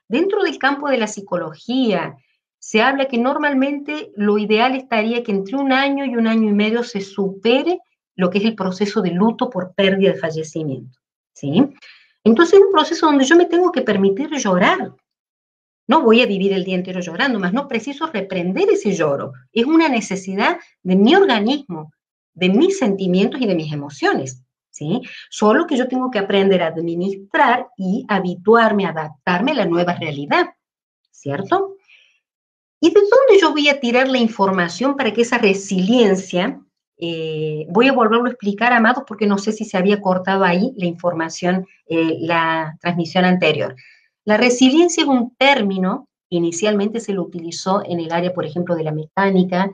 Dentro 0.06 0.44
del 0.44 0.56
campo 0.56 0.88
de 0.88 0.98
la 0.98 1.08
psicología, 1.08 2.16
se 2.60 2.82
habla 2.82 3.06
que 3.06 3.18
normalmente 3.18 4.12
lo 4.14 4.38
ideal 4.38 4.76
estaría 4.76 5.24
que 5.24 5.32
entre 5.32 5.56
un 5.56 5.72
año 5.72 6.04
y 6.04 6.14
un 6.14 6.28
año 6.28 6.50
y 6.50 6.52
medio 6.52 6.84
se 6.84 7.00
supere 7.00 7.80
lo 8.14 8.30
que 8.30 8.38
es 8.38 8.44
el 8.44 8.54
proceso 8.54 9.02
de 9.02 9.10
luto 9.10 9.50
por 9.50 9.74
pérdida 9.74 10.12
de 10.12 10.20
fallecimiento. 10.20 11.00
¿sí? 11.32 11.74
Entonces 12.24 12.58
es 12.58 12.64
un 12.64 12.72
proceso 12.72 13.06
donde 13.06 13.24
yo 13.24 13.36
me 13.36 13.46
tengo 13.46 13.70
que 13.70 13.82
permitir 13.82 14.30
llorar, 14.30 14.94
no 15.86 16.02
voy 16.02 16.22
a 16.22 16.26
vivir 16.26 16.52
el 16.52 16.64
día 16.64 16.76
entero 16.76 17.00
llorando, 17.00 17.38
más 17.38 17.52
no 17.52 17.68
preciso 17.68 18.06
reprender 18.06 18.70
ese 18.70 18.92
lloro. 18.92 19.32
Es 19.52 19.66
una 19.66 19.88
necesidad 19.88 20.58
de 20.82 20.96
mi 20.96 21.14
organismo, 21.14 21.92
de 22.32 22.48
mis 22.48 22.78
sentimientos 22.78 23.40
y 23.40 23.46
de 23.46 23.54
mis 23.54 23.72
emociones. 23.72 24.42
¿sí? 24.70 25.02
Solo 25.28 25.66
que 25.66 25.76
yo 25.76 25.86
tengo 25.86 26.10
que 26.10 26.18
aprender 26.18 26.62
a 26.62 26.68
administrar 26.68 27.68
y 27.76 28.06
habituarme, 28.08 28.86
adaptarme 28.86 29.52
a 29.52 29.56
la 29.56 29.66
nueva 29.66 29.94
realidad. 29.94 30.54
¿Cierto? 31.10 31.76
¿Y 32.80 32.88
de 32.88 33.00
dónde 33.00 33.40
yo 33.40 33.52
voy 33.52 33.68
a 33.68 33.80
tirar 33.80 34.08
la 34.08 34.18
información 34.18 34.96
para 34.96 35.12
que 35.12 35.22
esa 35.22 35.38
resiliencia, 35.38 36.60
eh, 36.96 37.66
voy 37.70 37.88
a 37.88 37.92
volverlo 37.92 38.26
a 38.26 38.30
explicar, 38.30 38.72
Amados, 38.72 39.04
porque 39.06 39.26
no 39.26 39.38
sé 39.38 39.52
si 39.52 39.64
se 39.64 39.76
había 39.76 40.00
cortado 40.00 40.44
ahí 40.44 40.72
la 40.76 40.86
información, 40.86 41.66
eh, 41.86 42.18
la 42.20 42.76
transmisión 42.80 43.24
anterior. 43.24 43.74
La 44.24 44.36
resiliencia 44.36 45.02
es 45.02 45.08
un 45.08 45.34
término, 45.36 46.08
inicialmente 46.30 47.00
se 47.00 47.12
lo 47.12 47.22
utilizó 47.22 47.82
en 47.84 48.00
el 48.00 48.12
área, 48.12 48.32
por 48.32 48.46
ejemplo, 48.46 48.74
de 48.74 48.84
la 48.84 48.92
mecánica, 48.92 49.70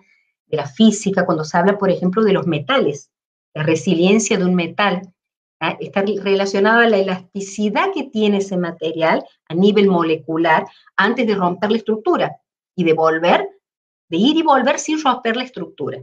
de 0.47 0.57
la 0.57 0.67
física, 0.67 1.25
cuando 1.25 1.45
se 1.45 1.57
habla, 1.57 1.79
por 1.79 1.91
ejemplo, 1.91 2.25
de 2.25 2.33
los 2.33 2.47
metales. 2.47 3.11
La 3.55 3.62
resiliencia 3.62 4.37
de 4.39 4.45
un 4.45 4.55
metal 4.55 5.03
¿ah? 5.61 5.77
está 5.79 6.03
relacionada 6.03 6.85
a 6.85 6.89
la 6.89 6.99
elasticidad 6.99 7.93
que 7.95 8.05
tiene 8.05 8.39
ese 8.39 8.57
material 8.57 9.25
a 9.49 9.55
nivel 9.55 9.89
molecular 9.89 10.67
antes 10.97 11.27
de 11.27 11.35
romper 11.35 11.71
la 11.71 11.79
estructura 11.79 12.37
y 12.75 12.85
de 12.85 12.95
volver, 12.95 13.49
de 14.09 14.17
ir 14.17 14.37
y 14.37 14.43
volver 14.43 14.79
sin 14.79 15.03
romper 15.03 15.37
la 15.37 15.45
estructura. 15.45 16.00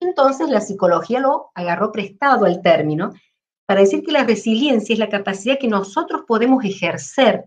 Entonces 0.00 0.48
la 0.48 0.60
psicología 0.60 1.20
lo 1.20 1.50
agarró 1.54 1.92
prestado 1.92 2.44
al 2.44 2.62
término 2.62 3.12
para 3.66 3.80
decir 3.80 4.02
que 4.02 4.12
la 4.12 4.24
resiliencia 4.24 4.92
es 4.92 4.98
la 4.98 5.08
capacidad 5.08 5.58
que 5.58 5.68
nosotros 5.68 6.22
podemos 6.26 6.64
ejercer 6.64 7.44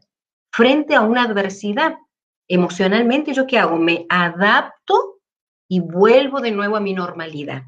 frente 0.51 0.93
a 0.93 1.01
una 1.01 1.24
adversidad. 1.24 1.96
Emocionalmente, 2.48 3.34
¿yo 3.34 3.48
qué 3.48 3.58
hago? 3.58 3.77
Me 3.77 4.05
adapto 4.10 5.20
y 5.67 5.79
vuelvo 5.79 6.41
de 6.41 6.51
nuevo 6.51 6.75
a 6.75 6.81
mi 6.81 6.93
normalidad. 6.93 7.63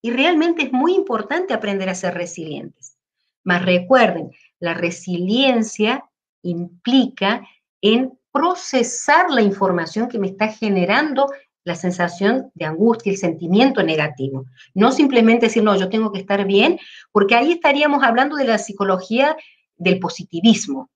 Y 0.00 0.10
realmente 0.10 0.62
es 0.64 0.72
muy 0.72 0.94
importante 0.94 1.54
aprender 1.54 1.88
a 1.88 1.94
ser 1.94 2.14
resilientes. 2.14 2.96
Mas 3.44 3.64
recuerden, 3.64 4.32
la 4.58 4.74
resiliencia 4.74 6.04
implica 6.42 7.46
en 7.80 8.18
procesar 8.32 9.30
la 9.30 9.42
información 9.42 10.08
que 10.08 10.18
me 10.18 10.28
está 10.28 10.48
generando 10.48 11.30
la 11.64 11.74
sensación 11.74 12.50
de 12.54 12.64
angustia, 12.64 13.12
el 13.12 13.18
sentimiento 13.18 13.82
negativo. 13.82 14.46
No 14.74 14.92
simplemente 14.92 15.46
decir, 15.46 15.62
no, 15.62 15.76
yo 15.76 15.88
tengo 15.88 16.12
que 16.12 16.20
estar 16.20 16.44
bien, 16.46 16.78
porque 17.12 17.34
ahí 17.34 17.52
estaríamos 17.52 18.02
hablando 18.02 18.36
de 18.36 18.44
la 18.44 18.58
psicología 18.58 19.36
del 19.76 19.98
positivismo. 19.98 20.90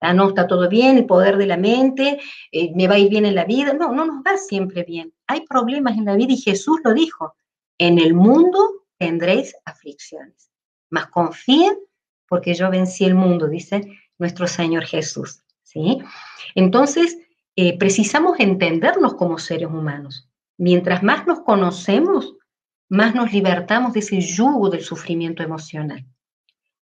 Ah, 0.00 0.14
no, 0.14 0.28
está 0.28 0.46
todo 0.46 0.68
bien, 0.68 0.96
el 0.96 1.06
poder 1.06 1.36
de 1.36 1.46
la 1.46 1.58
mente, 1.58 2.18
eh, 2.52 2.72
me 2.74 2.88
va 2.88 2.94
a 2.94 2.98
ir 2.98 3.10
bien 3.10 3.26
en 3.26 3.34
la 3.34 3.44
vida. 3.44 3.74
No, 3.74 3.92
no 3.92 4.06
nos 4.06 4.22
va 4.22 4.36
siempre 4.38 4.82
bien. 4.84 5.12
Hay 5.26 5.42
problemas 5.46 5.98
en 5.98 6.06
la 6.06 6.16
vida 6.16 6.32
y 6.32 6.38
Jesús 6.38 6.80
lo 6.82 6.94
dijo. 6.94 7.34
En 7.76 7.98
el 7.98 8.14
mundo 8.14 8.86
tendréis 8.98 9.54
aflicciones, 9.64 10.50
mas 10.90 11.06
confíen 11.08 11.76
porque 12.28 12.54
yo 12.54 12.70
vencí 12.70 13.04
el 13.04 13.14
mundo, 13.14 13.48
dice 13.48 13.82
nuestro 14.18 14.46
Señor 14.46 14.84
Jesús. 14.84 15.42
¿sí? 15.62 15.98
Entonces, 16.54 17.18
eh, 17.56 17.78
precisamos 17.78 18.38
entendernos 18.40 19.14
como 19.14 19.38
seres 19.38 19.68
humanos. 19.68 20.28
Mientras 20.56 21.02
más 21.02 21.26
nos 21.26 21.40
conocemos, 21.40 22.36
más 22.88 23.14
nos 23.14 23.32
libertamos 23.32 23.92
de 23.92 24.00
ese 24.00 24.20
yugo 24.20 24.70
del 24.70 24.82
sufrimiento 24.82 25.42
emocional. 25.42 26.04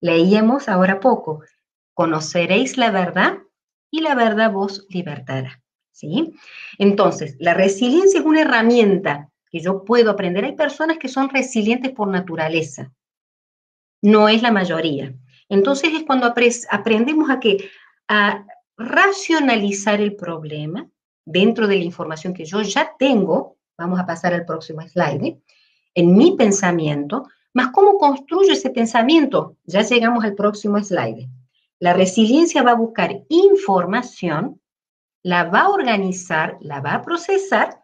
Leíamos 0.00 0.68
ahora 0.68 1.00
poco, 1.00 1.42
conoceréis 1.92 2.76
la 2.76 2.90
verdad 2.90 3.38
y 3.90 4.00
la 4.00 4.14
verdad 4.14 4.52
vos 4.52 4.86
libertará. 4.88 5.60
¿Sí? 5.92 6.34
Entonces, 6.78 7.36
la 7.38 7.54
resiliencia 7.54 8.18
es 8.18 8.26
una 8.26 8.42
herramienta 8.42 9.30
que 9.48 9.60
yo 9.60 9.84
puedo 9.84 10.10
aprender. 10.10 10.44
Hay 10.44 10.56
personas 10.56 10.98
que 10.98 11.06
son 11.06 11.28
resilientes 11.28 11.92
por 11.92 12.08
naturaleza, 12.08 12.92
no 14.02 14.28
es 14.28 14.42
la 14.42 14.50
mayoría. 14.50 15.14
Entonces 15.48 15.94
es 15.94 16.02
cuando 16.02 16.26
aprendemos 16.26 17.30
a 17.30 17.40
que 17.40 17.70
racionalizar 18.76 20.00
el 20.00 20.16
problema 20.16 20.88
dentro 21.24 21.66
de 21.66 21.76
la 21.76 21.84
información 21.84 22.34
que 22.34 22.44
yo 22.44 22.62
ya 22.62 22.94
tengo, 22.98 23.56
vamos 23.78 23.98
a 23.98 24.06
pasar 24.06 24.34
al 24.34 24.44
próximo 24.44 24.82
slide, 24.82 25.38
en 25.94 26.16
mi 26.16 26.36
pensamiento, 26.36 27.28
más 27.52 27.68
cómo 27.68 27.98
construyo 27.98 28.52
ese 28.52 28.70
pensamiento. 28.70 29.56
Ya 29.64 29.82
llegamos 29.82 30.24
al 30.24 30.34
próximo 30.34 30.82
slide. 30.82 31.28
La 31.78 31.92
resiliencia 31.92 32.62
va 32.62 32.72
a 32.72 32.76
buscar 32.76 33.22
información, 33.28 34.60
la 35.22 35.44
va 35.44 35.62
a 35.62 35.70
organizar, 35.70 36.56
la 36.60 36.80
va 36.80 36.94
a 36.94 37.02
procesar 37.02 37.80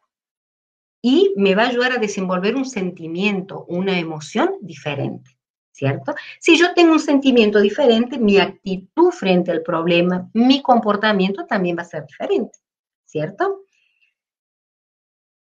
y 1.02 1.32
me 1.36 1.54
va 1.54 1.64
a 1.64 1.68
ayudar 1.68 1.92
a 1.92 1.98
desenvolver 1.98 2.56
un 2.56 2.66
sentimiento, 2.66 3.64
una 3.68 3.98
emoción 3.98 4.56
diferente. 4.60 5.39
¿Cierto? 5.80 6.14
Si 6.38 6.58
yo 6.58 6.74
tengo 6.74 6.92
un 6.92 7.00
sentimiento 7.00 7.58
diferente, 7.58 8.18
mi 8.18 8.36
actitud 8.36 9.10
frente 9.12 9.50
al 9.50 9.62
problema, 9.62 10.28
mi 10.34 10.60
comportamiento 10.60 11.46
también 11.46 11.74
va 11.78 11.82
a 11.82 11.86
ser 11.86 12.06
diferente, 12.06 12.58
¿cierto? 13.06 13.62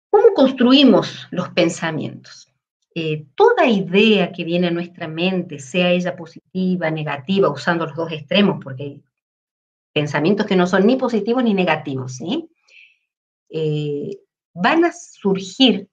¿Cómo 0.08 0.32
construimos 0.34 1.26
los 1.32 1.48
pensamientos? 1.48 2.54
Eh, 2.94 3.26
toda 3.34 3.66
idea 3.66 4.30
que 4.30 4.44
viene 4.44 4.68
a 4.68 4.70
nuestra 4.70 5.08
mente, 5.08 5.58
sea 5.58 5.90
ella 5.90 6.14
positiva, 6.14 6.88
negativa, 6.88 7.50
usando 7.50 7.84
los 7.86 7.96
dos 7.96 8.12
extremos, 8.12 8.60
porque 8.62 8.82
hay 8.84 9.02
pensamientos 9.92 10.46
que 10.46 10.54
no 10.54 10.68
son 10.68 10.86
ni 10.86 10.94
positivos 10.94 11.42
ni 11.42 11.52
negativos, 11.52 12.14
¿sí? 12.14 12.48
Eh, 13.50 14.20
van 14.54 14.84
a 14.84 14.92
surgir 14.92 15.88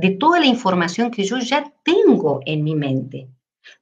de 0.00 0.10
toda 0.10 0.40
la 0.40 0.46
información 0.46 1.10
que 1.10 1.24
yo 1.24 1.38
ya 1.38 1.72
tengo 1.84 2.40
en 2.46 2.64
mi 2.64 2.74
mente. 2.74 3.28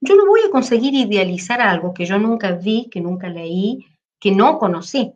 Yo 0.01 0.17
no 0.17 0.27
voy 0.27 0.41
a 0.47 0.51
conseguir 0.51 0.95
idealizar 0.95 1.61
algo 1.61 1.95
que 1.95 2.05
yo 2.05 2.19
nunca 2.19 2.53
vi, 2.53 2.89
que 2.91 3.01
nunca 3.01 3.29
leí, 3.29 3.87
que 4.21 4.33
no 4.33 4.59
conocí. 4.59 5.13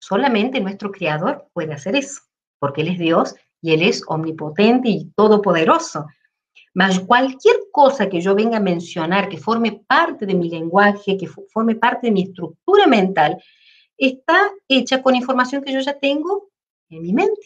Solamente 0.00 0.60
nuestro 0.60 0.90
Creador 0.90 1.46
puede 1.52 1.74
hacer 1.74 1.94
eso, 1.96 2.22
porque 2.58 2.80
Él 2.82 2.88
es 2.88 2.98
Dios 2.98 3.34
y 3.60 3.72
Él 3.72 3.82
es 3.82 4.02
omnipotente 4.06 4.88
y 4.88 5.12
todopoderoso. 5.16 6.06
Mas 6.74 6.98
cualquier 7.00 7.56
cosa 7.70 8.08
que 8.08 8.20
yo 8.20 8.34
venga 8.34 8.56
a 8.56 8.60
mencionar, 8.60 9.28
que 9.28 9.36
forme 9.36 9.84
parte 9.86 10.26
de 10.26 10.34
mi 10.34 10.48
lenguaje, 10.48 11.16
que 11.16 11.28
forme 11.28 11.76
parte 11.76 12.08
de 12.08 12.12
mi 12.12 12.22
estructura 12.22 12.86
mental, 12.86 13.42
está 13.96 14.50
hecha 14.68 15.02
con 15.02 15.14
información 15.14 15.62
que 15.62 15.72
yo 15.72 15.80
ya 15.80 15.98
tengo 15.98 16.48
en 16.88 17.02
mi 17.02 17.12
mente. 17.12 17.40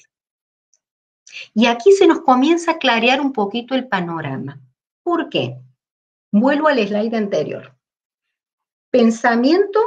Y 1.55 1.67
aquí 1.67 1.93
se 1.93 2.07
nos 2.07 2.21
comienza 2.21 2.73
a 2.73 2.79
clarear 2.79 3.21
un 3.21 3.33
poquito 3.33 3.75
el 3.75 3.89
panorama. 3.89 4.61
¿Por 5.03 5.29
qué? 5.29 5.57
Vuelvo 6.33 6.69
al 6.69 6.79
slide 6.87 7.17
anterior. 7.17 7.77
Pensamiento, 8.91 9.81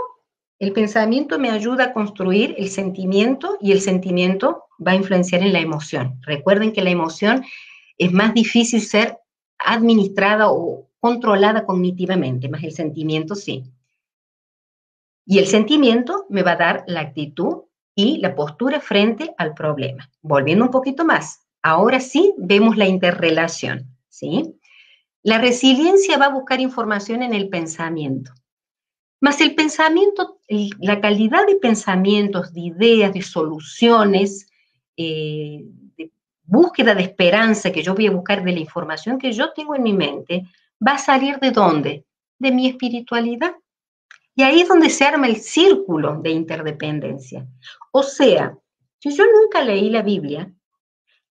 el 0.59 0.73
pensamiento 0.73 1.39
me 1.39 1.49
ayuda 1.49 1.85
a 1.85 1.93
construir 1.93 2.55
el 2.57 2.69
sentimiento 2.69 3.57
y 3.61 3.71
el 3.71 3.81
sentimiento 3.81 4.65
va 4.85 4.91
a 4.93 4.95
influenciar 4.95 5.41
en 5.41 5.53
la 5.53 5.59
emoción. 5.59 6.19
Recuerden 6.21 6.73
que 6.73 6.83
la 6.83 6.89
emoción 6.89 7.45
es 7.97 8.11
más 8.11 8.33
difícil 8.33 8.81
ser 8.81 9.17
administrada 9.57 10.51
o 10.51 10.89
controlada 10.99 11.65
cognitivamente, 11.65 12.49
más 12.49 12.63
el 12.63 12.71
sentimiento 12.71 13.35
sí. 13.35 13.63
Y 15.25 15.39
el 15.39 15.47
sentimiento 15.47 16.25
me 16.29 16.43
va 16.43 16.53
a 16.53 16.57
dar 16.57 16.83
la 16.87 17.01
actitud 17.01 17.63
y 17.99 18.17
la 18.19 18.33
postura 18.33 18.79
frente 18.79 19.33
al 19.37 19.53
problema. 19.53 20.09
Volviendo 20.21 20.63
un 20.63 20.71
poquito 20.71 21.03
más, 21.03 21.41
ahora 21.61 21.99
sí 21.99 22.33
vemos 22.37 22.77
la 22.77 22.87
interrelación, 22.87 23.87
¿sí? 24.07 24.55
La 25.21 25.37
resiliencia 25.37 26.17
va 26.17 26.27
a 26.27 26.33
buscar 26.33 26.61
información 26.61 27.23
en 27.23 27.33
el 27.33 27.49
pensamiento. 27.49 28.31
Más 29.19 29.41
el 29.41 29.53
pensamiento, 29.53 30.39
la 30.79 31.01
calidad 31.01 31.45
de 31.45 31.57
pensamientos, 31.57 32.53
de 32.53 32.61
ideas, 32.61 33.13
de 33.13 33.21
soluciones, 33.21 34.47
eh, 34.95 35.65
de 35.97 36.11
búsqueda 36.43 36.95
de 36.95 37.03
esperanza 37.03 37.69
que 37.69 37.83
yo 37.83 37.95
voy 37.95 38.07
a 38.07 38.11
buscar 38.11 38.45
de 38.45 38.53
la 38.53 38.59
información 38.59 39.19
que 39.19 39.33
yo 39.33 39.51
tengo 39.51 39.75
en 39.75 39.83
mi 39.83 39.91
mente, 39.91 40.45
va 40.85 40.93
a 40.93 40.97
salir 40.97 41.37
de 41.39 41.51
dónde? 41.51 42.05
De 42.37 42.51
mi 42.53 42.67
espiritualidad. 42.69 43.55
Y 44.39 44.43
ahí 44.43 44.61
es 44.61 44.69
donde 44.69 44.89
se 44.89 45.03
arma 45.03 45.27
el 45.27 45.35
círculo 45.35 46.21
de 46.21 46.29
interdependencia. 46.29 47.45
O 47.91 48.01
sea, 48.03 48.57
si 48.97 49.13
yo 49.13 49.25
nunca 49.25 49.61
leí 49.61 49.89
la 49.89 50.01
Biblia 50.01 50.49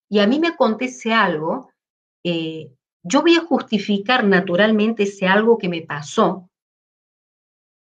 y 0.07 0.19
a 0.19 0.27
mí 0.27 0.39
me 0.39 0.49
acontece 0.49 1.11
algo, 1.11 1.71
eh, 2.23 2.71
yo 3.01 3.23
voy 3.23 3.35
a 3.35 3.41
justificar 3.41 4.23
naturalmente 4.25 5.03
ese 5.03 5.25
algo 5.25 5.57
que 5.57 5.69
me 5.69 5.81
pasó 5.81 6.51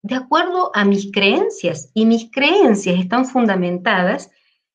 de 0.01 0.15
acuerdo 0.15 0.71
a 0.73 0.85
mis 0.85 1.11
creencias. 1.11 1.91
Y 1.93 2.07
mis 2.07 2.31
creencias 2.31 2.97
están 2.97 3.27
fundamentadas 3.27 4.31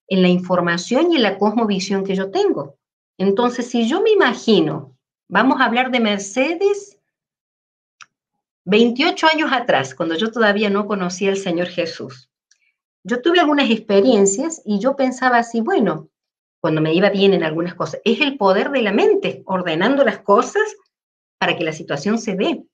en 0.07 0.23
la 0.23 0.29
información 0.29 1.11
y 1.11 1.17
en 1.17 1.25
la 1.25 1.39
cosmovisión 1.39 2.05
que 2.05 2.15
yo 2.15 2.31
tengo. 2.31 2.77
Entonces, 3.19 3.69
si 3.69 3.89
yo 3.89 4.01
me 4.01 4.13
imagino, 4.13 4.97
vamos 5.29 5.61
a 5.61 5.65
hablar 5.65 5.91
de 5.91 5.99
Mercedes 5.99 6.96
28 8.69 9.29
años 9.33 9.53
atrás, 9.53 9.95
cuando 9.95 10.17
yo 10.17 10.33
todavía 10.33 10.69
no 10.71 10.89
conocía 10.89 11.31
al 11.31 11.37
Señor 11.37 11.69
Jesús. 11.69 12.29
Yo 13.05 13.23
tuve 13.23 13.39
algunas 13.39 13.71
experiencias 13.71 14.61
y 14.65 14.81
yo 14.81 14.97
pensaba 14.97 15.39
así, 15.39 15.61
bueno, 15.61 16.11
cuando 16.61 16.81
me 16.81 16.93
iba 16.93 17.09
bien 17.11 17.33
en 17.33 17.45
algunas 17.45 17.77
cosas. 17.77 18.01
Es 18.05 18.21
el 18.21 18.37
poder 18.37 18.73
de 18.73 18.83
la 18.83 18.91
mente, 18.91 19.45
ordenando 19.47 20.03
las 20.03 20.19
cosas 20.19 20.65
para 21.39 21.57
que 21.57 21.63
la 21.63 21.73
situación 21.73 22.19
se 22.19 22.35
dé. 22.35 22.65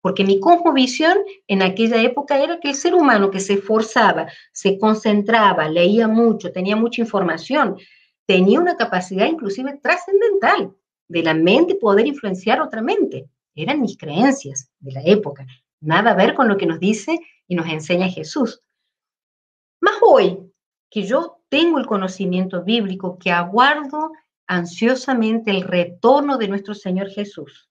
Porque 0.00 0.24
mi 0.24 0.40
cosmovisión 0.40 1.16
en 1.46 1.62
aquella 1.62 2.02
época 2.02 2.42
era 2.42 2.58
que 2.58 2.70
el 2.70 2.74
ser 2.74 2.96
humano 2.96 3.30
que 3.30 3.38
se 3.38 3.52
esforzaba, 3.52 4.26
se 4.52 4.80
concentraba, 4.80 5.68
leía 5.68 6.08
mucho, 6.08 6.50
tenía 6.50 6.74
mucha 6.74 7.00
información, 7.00 7.76
tenía 8.26 8.58
una 8.58 8.76
capacidad 8.76 9.26
inclusive 9.26 9.78
trascendental 9.80 10.74
de 11.06 11.22
la 11.22 11.34
mente 11.34 11.76
poder 11.76 12.08
influenciar 12.08 12.60
otra 12.60 12.82
mente. 12.82 13.28
Eran 13.56 13.80
mis 13.80 13.96
creencias 13.96 14.70
de 14.78 14.92
la 14.92 15.02
época. 15.02 15.46
Nada 15.80 16.12
a 16.12 16.14
ver 16.14 16.34
con 16.34 16.46
lo 16.46 16.56
que 16.56 16.66
nos 16.66 16.78
dice 16.78 17.18
y 17.48 17.54
nos 17.54 17.66
enseña 17.66 18.08
Jesús. 18.08 18.60
Más 19.80 19.94
hoy, 20.02 20.38
que 20.90 21.04
yo 21.04 21.40
tengo 21.48 21.78
el 21.78 21.86
conocimiento 21.86 22.62
bíblico, 22.62 23.18
que 23.18 23.30
aguardo 23.30 24.12
ansiosamente 24.46 25.50
el 25.50 25.62
retorno 25.62 26.36
de 26.36 26.48
nuestro 26.48 26.74
Señor 26.74 27.08
Jesús. 27.08 27.68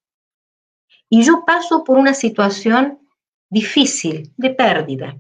Y 1.08 1.24
yo 1.24 1.44
paso 1.46 1.84
por 1.84 1.98
una 1.98 2.14
situación 2.14 3.00
difícil, 3.50 4.34
de 4.38 4.50
pérdida. 4.50 5.18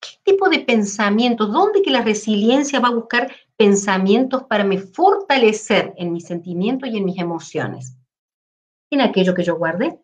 ¿Qué 0.00 0.32
tipo 0.32 0.48
de 0.48 0.60
pensamientos? 0.60 1.52
¿Dónde 1.52 1.82
que 1.82 1.90
la 1.90 2.02
resiliencia 2.02 2.80
va 2.80 2.88
a 2.88 2.94
buscar 2.94 3.30
pensamientos 3.56 4.44
para 4.44 4.64
me 4.64 4.78
fortalecer 4.78 5.92
en 5.96 6.12
mis 6.12 6.24
sentimientos 6.24 6.88
y 6.88 6.96
en 6.96 7.04
mis 7.04 7.18
emociones? 7.18 7.96
En 8.94 9.00
aquello 9.00 9.34
que 9.34 9.42
yo 9.42 9.56
guardé. 9.56 9.98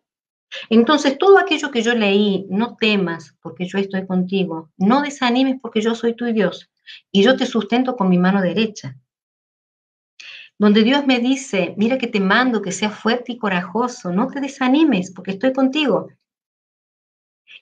Entonces, 0.69 1.17
todo 1.17 1.39
aquello 1.39 1.71
que 1.71 1.81
yo 1.81 1.95
leí, 1.95 2.45
no 2.49 2.75
temas 2.75 3.37
porque 3.41 3.65
yo 3.65 3.77
estoy 3.77 4.05
contigo, 4.05 4.69
no 4.77 5.01
desanimes 5.01 5.59
porque 5.61 5.79
yo 5.79 5.95
soy 5.95 6.13
tu 6.13 6.25
Dios 6.25 6.69
y 7.09 7.23
yo 7.23 7.37
te 7.37 7.45
sustento 7.45 7.95
con 7.95 8.09
mi 8.09 8.17
mano 8.17 8.41
derecha. 8.41 8.97
Donde 10.59 10.83
Dios 10.83 11.07
me 11.07 11.19
dice, 11.19 11.73
mira 11.77 11.97
que 11.97 12.07
te 12.07 12.19
mando 12.19 12.61
que 12.61 12.73
seas 12.73 12.93
fuerte 12.93 13.31
y 13.31 13.37
corajoso, 13.37 14.11
no 14.11 14.27
te 14.27 14.41
desanimes 14.41 15.11
porque 15.11 15.31
estoy 15.31 15.53
contigo. 15.53 16.09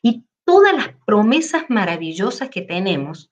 Y 0.02 0.26
todas 0.44 0.74
las 0.74 0.90
promesas 1.06 1.66
maravillosas 1.70 2.50
que 2.50 2.64
tenemos 2.64 3.30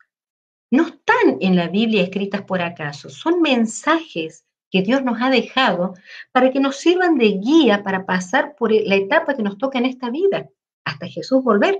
no 0.70 0.84
están 0.84 1.38
en 1.42 1.56
la 1.56 1.68
Biblia 1.68 2.04
escritas 2.04 2.44
por 2.44 2.62
acaso, 2.62 3.10
son 3.10 3.42
mensajes 3.42 4.47
que 4.70 4.82
Dios 4.82 5.04
nos 5.04 5.22
ha 5.22 5.30
dejado 5.30 5.94
para 6.32 6.52
que 6.52 6.60
nos 6.60 6.78
sirvan 6.78 7.18
de 7.18 7.30
guía 7.30 7.84
para 7.84 8.06
pasar 8.06 8.56
por 8.56 8.72
la 8.72 8.96
etapa 8.96 9.36
que 9.36 9.44
nos 9.44 9.58
toca 9.58 9.78
en 9.78 9.86
esta 9.86 10.10
vida, 10.10 10.50
hasta 10.84 11.08
Jesús 11.08 11.44
volver. 11.44 11.80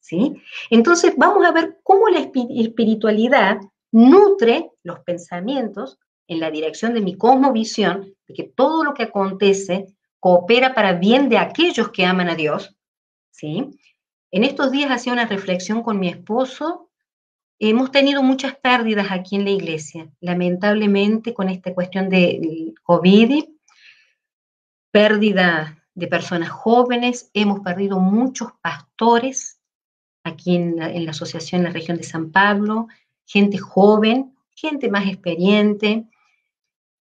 ¿sí? 0.00 0.42
Entonces 0.70 1.14
vamos 1.16 1.44
a 1.46 1.52
ver 1.52 1.78
cómo 1.82 2.08
la 2.08 2.20
espiritualidad 2.20 3.58
nutre 3.92 4.70
los 4.82 5.00
pensamientos 5.00 5.98
en 6.26 6.40
la 6.40 6.50
dirección 6.50 6.94
de 6.94 7.00
mi 7.00 7.16
cosmovisión, 7.16 8.14
de 8.26 8.34
que 8.34 8.44
todo 8.44 8.82
lo 8.82 8.94
que 8.94 9.04
acontece 9.04 9.86
coopera 10.18 10.74
para 10.74 10.94
bien 10.94 11.28
de 11.28 11.38
aquellos 11.38 11.90
que 11.90 12.04
aman 12.04 12.28
a 12.28 12.34
Dios. 12.34 12.76
¿sí? 13.30 13.70
En 14.30 14.44
estos 14.44 14.72
días 14.72 14.90
hacía 14.90 15.12
una 15.12 15.26
reflexión 15.26 15.82
con 15.82 16.00
mi 16.00 16.08
esposo 16.08 16.90
Hemos 17.58 17.90
tenido 17.90 18.22
muchas 18.22 18.56
pérdidas 18.56 19.08
aquí 19.10 19.36
en 19.36 19.44
la 19.44 19.50
iglesia, 19.50 20.10
lamentablemente 20.20 21.32
con 21.32 21.48
esta 21.48 21.72
cuestión 21.72 22.08
de 22.08 22.74
COVID, 22.82 23.44
pérdida 24.90 25.84
de 25.94 26.06
personas 26.08 26.50
jóvenes, 26.50 27.30
hemos 27.34 27.60
perdido 27.60 28.00
muchos 28.00 28.50
pastores 28.60 29.60
aquí 30.24 30.56
en 30.56 30.76
la, 30.76 30.90
en 30.90 31.04
la 31.04 31.12
asociación 31.12 31.60
en 31.60 31.66
la 31.66 31.72
región 31.72 31.96
de 31.96 32.04
San 32.04 32.32
Pablo, 32.32 32.88
gente 33.24 33.58
joven, 33.58 34.34
gente 34.54 34.90
más 34.90 35.06
experiente. 35.06 36.04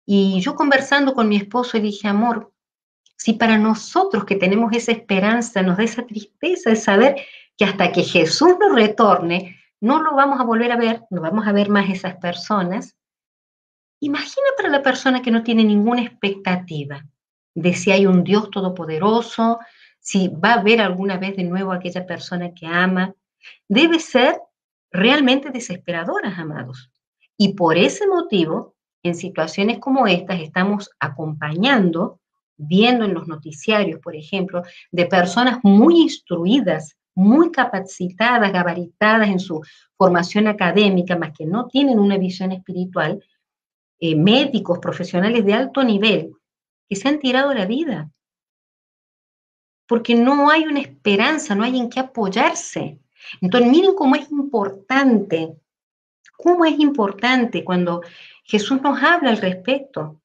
Y 0.04 0.40
yo 0.40 0.54
conversando 0.54 1.14
con 1.14 1.28
mi 1.28 1.36
esposo 1.36 1.78
dije, 1.78 2.08
amor, 2.08 2.52
si 3.16 3.34
para 3.34 3.56
nosotros 3.56 4.24
que 4.24 4.36
tenemos 4.36 4.72
esa 4.72 4.92
esperanza 4.92 5.62
nos 5.62 5.76
da 5.76 5.84
esa 5.84 6.04
tristeza 6.04 6.70
de 6.70 6.76
saber 6.76 7.16
que 7.56 7.64
hasta 7.64 7.92
que 7.92 8.02
Jesús 8.02 8.56
nos 8.58 8.74
retorne, 8.74 9.61
no 9.82 10.00
lo 10.00 10.14
vamos 10.14 10.40
a 10.40 10.44
volver 10.44 10.70
a 10.70 10.76
ver, 10.76 11.02
no 11.10 11.20
vamos 11.20 11.44
a 11.46 11.52
ver 11.52 11.68
más 11.68 11.90
esas 11.90 12.16
personas. 12.16 12.96
Imagina 14.00 14.46
para 14.56 14.68
la 14.68 14.80
persona 14.80 15.22
que 15.22 15.32
no 15.32 15.42
tiene 15.42 15.64
ninguna 15.64 16.02
expectativa 16.02 17.04
de 17.52 17.74
si 17.74 17.90
hay 17.90 18.06
un 18.06 18.22
Dios 18.22 18.48
todopoderoso, 18.50 19.58
si 19.98 20.28
va 20.28 20.54
a 20.54 20.62
ver 20.62 20.80
alguna 20.80 21.18
vez 21.18 21.36
de 21.36 21.42
nuevo 21.42 21.72
a 21.72 21.76
aquella 21.76 22.06
persona 22.06 22.54
que 22.54 22.64
ama. 22.64 23.12
Debe 23.68 23.98
ser 23.98 24.40
realmente 24.92 25.50
desesperadoras, 25.50 26.38
amados. 26.38 26.92
Y 27.36 27.54
por 27.54 27.76
ese 27.76 28.06
motivo, 28.06 28.76
en 29.02 29.16
situaciones 29.16 29.80
como 29.80 30.06
estas, 30.06 30.38
estamos 30.38 30.90
acompañando, 31.00 32.20
viendo 32.56 33.04
en 33.04 33.14
los 33.14 33.26
noticiarios, 33.26 33.98
por 33.98 34.14
ejemplo, 34.14 34.62
de 34.92 35.06
personas 35.06 35.58
muy 35.64 36.02
instruidas 36.02 36.96
muy 37.14 37.50
capacitadas, 37.50 38.52
gabaritadas 38.52 39.28
en 39.28 39.40
su 39.40 39.60
formación 39.96 40.46
académica, 40.46 41.16
más 41.16 41.32
que 41.32 41.46
no 41.46 41.66
tienen 41.66 41.98
una 41.98 42.18
visión 42.18 42.52
espiritual, 42.52 43.22
eh, 43.98 44.16
médicos, 44.16 44.78
profesionales 44.78 45.44
de 45.44 45.54
alto 45.54 45.84
nivel, 45.84 46.32
que 46.88 46.96
se 46.96 47.08
han 47.08 47.18
tirado 47.18 47.52
la 47.54 47.66
vida. 47.66 48.10
Porque 49.86 50.14
no 50.14 50.50
hay 50.50 50.64
una 50.64 50.80
esperanza, 50.80 51.54
no 51.54 51.64
hay 51.64 51.78
en 51.78 51.90
qué 51.90 52.00
apoyarse. 52.00 52.98
Entonces, 53.40 53.70
miren 53.70 53.94
cómo 53.94 54.16
es 54.16 54.30
importante, 54.30 55.54
cómo 56.36 56.64
es 56.64 56.78
importante 56.78 57.62
cuando 57.62 58.02
Jesús 58.44 58.80
nos 58.82 59.00
habla 59.02 59.30
al 59.30 59.36
respecto, 59.38 60.20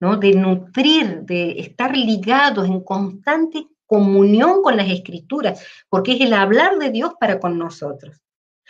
¿no? 0.00 0.16
De 0.16 0.32
nutrir, 0.34 1.20
de 1.22 1.60
estar 1.60 1.96
ligados 1.96 2.66
en 2.66 2.80
constante 2.80 3.66
comunión 3.90 4.62
con 4.62 4.76
las 4.76 4.88
escrituras, 4.88 5.66
porque 5.88 6.12
es 6.12 6.20
el 6.20 6.32
hablar 6.32 6.78
de 6.78 6.90
Dios 6.90 7.14
para 7.18 7.40
con 7.40 7.58
nosotros. 7.58 8.22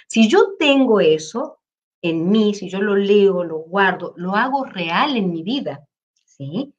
Si 0.09 0.29
yo 0.29 0.57
tengo 0.59 0.99
eso 0.99 1.61
en 2.01 2.31
mí, 2.31 2.55
si 2.55 2.71
yo 2.71 2.81
lo 2.81 2.97
leo, 2.97 3.45
lo 3.45 3.59
guardo, 3.59 4.15
lo 4.17 4.35
hago 4.35 4.65
real 4.65 5.19
en 5.19 5.31
mi 5.31 5.43
vida, 5.43 5.87
¿sí? 6.25 6.73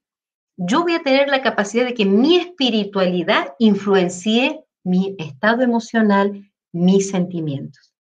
Yo 0.58 0.82
voy 0.82 0.96
a 0.96 1.04
tener 1.04 1.30
la 1.30 1.44
capacidad 1.44 1.86
de 1.86 1.94
que 1.94 2.06
mi 2.06 2.38
espiritualidad 2.38 3.54
influencie 3.60 4.66
mi 4.84 5.16
estado 5.20 5.62
emocional, 5.62 6.52
mis 6.74 7.12
sentimientos, 7.12 7.94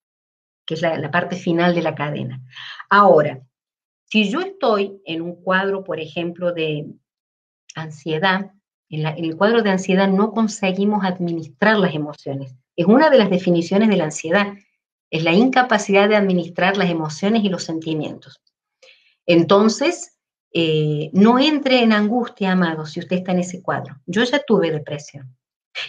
que 0.66 0.74
es 0.74 0.82
la, 0.82 0.98
la 0.98 1.12
parte 1.12 1.36
final 1.36 1.76
de 1.76 1.84
la 1.84 1.94
cadena. 1.94 2.42
Ahora, 2.90 3.44
si 4.06 4.28
yo 4.28 4.42
estoy 4.42 5.00
en 5.06 5.22
un 5.22 5.36
cuadro, 5.36 5.84
por 5.84 6.00
ejemplo, 6.00 6.52
de 6.52 6.88
ansiedad, 7.76 8.52
en, 8.92 9.06
el 9.06 9.38
cuadro 9.38 9.62
de 9.62 9.72
ansiedad 9.72 10.08
no 10.08 10.32
conseguimos 10.32 11.04
administrar 11.04 11.78
las 11.78 11.96
emociones. 11.96 12.54
Es 12.76 12.86
una 12.86 13.10
de 13.10 13.18
las 13.18 13.30
definiciones 13.30 13.90
de 13.90 13.98
la 13.98 14.06
ansiedad, 14.06 14.54
es 15.10 15.24
la 15.24 15.34
incapacidad 15.34 16.08
de 16.08 16.16
administrar 16.16 16.78
las 16.78 16.90
emociones 16.90 17.44
y 17.44 17.50
los 17.50 17.64
sentimientos. 17.64 18.42
Entonces, 19.26 20.18
eh, 20.54 21.10
no 21.14 21.40
entre 21.40 21.82
en 21.82 21.94
angustia, 21.94 22.52
amado, 22.52 22.86
si 22.86 23.00
usted 23.00 23.18
está 23.18 23.32
en 23.32 23.40
ese 23.40 23.62
cuadro. 23.62 23.96
Yo 24.06 24.24
ya 24.24 24.42
tuve 24.46 24.72
depresión. 24.72 25.36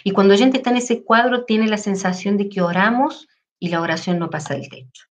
Y 0.03 0.11
cuando 0.11 0.37
gente 0.37 0.57
está 0.57 0.69
en 0.69 0.77
ese 0.77 1.03
cuadro, 1.03 1.45
tiene 1.45 1.67
la 1.67 1.77
sensación 1.77 2.37
de 2.37 2.47
que 2.47 2.61
oramos 2.61 3.27
y 3.59 3.69
la 3.69 3.81
oración 3.81 4.19
no 4.19 4.29
pasa 4.29 4.53
del 4.53 4.69
techo. 4.69 5.05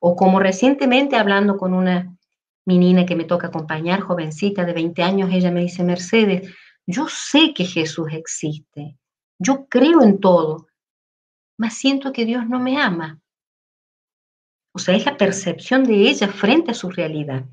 O 0.00 0.16
como 0.16 0.40
recientemente 0.40 1.16
hablando 1.16 1.56
con 1.56 1.74
una 1.74 2.16
menina 2.64 3.06
que 3.06 3.16
me 3.16 3.24
toca 3.24 3.48
acompañar, 3.48 4.00
jovencita 4.00 4.64
de 4.64 4.72
20 4.72 5.02
años, 5.02 5.30
ella 5.32 5.50
me 5.50 5.60
dice, 5.60 5.84
Mercedes, 5.84 6.52
yo 6.86 7.08
sé 7.08 7.52
que 7.54 7.64
Jesús 7.64 8.08
existe, 8.12 8.96
yo 9.38 9.66
creo 9.68 10.02
en 10.02 10.20
todo, 10.20 10.68
mas 11.58 11.74
siento 11.74 12.12
que 12.12 12.24
Dios 12.24 12.48
no 12.48 12.60
me 12.60 12.80
ama. 12.80 13.20
O 14.72 14.78
sea, 14.78 14.94
es 14.94 15.04
la 15.04 15.16
percepción 15.16 15.84
de 15.84 15.94
ella 16.08 16.28
frente 16.28 16.70
a 16.70 16.74
su 16.74 16.90
realidad. 16.90 17.44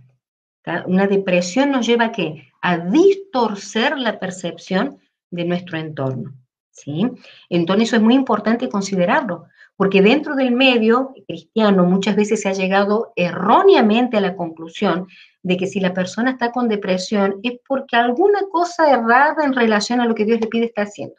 Una 0.86 1.08
depresión 1.08 1.72
nos 1.72 1.86
lleva 1.86 2.06
a 2.06 2.12
qué? 2.12 2.52
A 2.62 2.78
distorcer 2.78 3.98
la 3.98 4.20
percepción 4.20 5.00
de 5.30 5.46
nuestro 5.46 5.78
entorno. 5.78 6.34
¿sí? 6.72 7.10
Entonces 7.50 7.90
eso 7.90 7.96
es 7.98 8.02
muy 8.02 8.16
importante 8.16 8.70
considerarlo, 8.70 9.46
porque 9.76 10.02
dentro 10.02 10.36
del 10.36 10.52
medio 10.52 11.14
cristiano 11.28 11.86
muchas 11.86 12.16
veces 12.16 12.42
se 12.42 12.50
ha 12.50 12.54
llegado 12.54 13.12
erróneamente 13.16 14.18
a 14.18 14.22
la 14.22 14.36
conclusión 14.36 15.08
de 15.44 15.58
que 15.58 15.68
si 15.68 15.80
la 15.80 15.94
persona 15.94 16.32
está 16.32 16.52
con 16.52 16.70
depresión 16.70 17.40
es 17.44 17.60
porque 17.68 17.98
alguna 17.98 18.40
cosa 18.50 18.90
errada 18.90 19.44
en 19.44 19.54
relación 19.54 20.00
a 20.00 20.06
lo 20.06 20.16
que 20.16 20.26
Dios 20.26 20.40
le 20.40 20.48
pide 20.48 20.66
está 20.66 20.84
haciendo. 20.84 21.16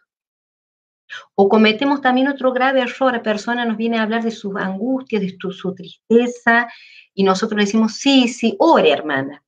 O 1.34 1.48
cometemos 1.48 2.00
también 2.00 2.28
otro 2.28 2.52
grave 2.52 2.80
error, 2.80 3.12
la 3.12 3.22
persona 3.22 3.66
nos 3.66 3.76
viene 3.76 3.98
a 3.98 4.02
hablar 4.02 4.24
de 4.24 4.30
sus 4.30 4.56
angustias, 4.56 5.20
de 5.20 5.36
su, 5.38 5.74
tristeza, 5.74 6.68
y 7.12 7.22
nosotros 7.22 7.58
le 7.58 7.66
decimos, 7.66 7.92
sí, 7.92 8.26
sí, 8.28 8.56
ore 8.58 8.90
hermana. 8.90 9.44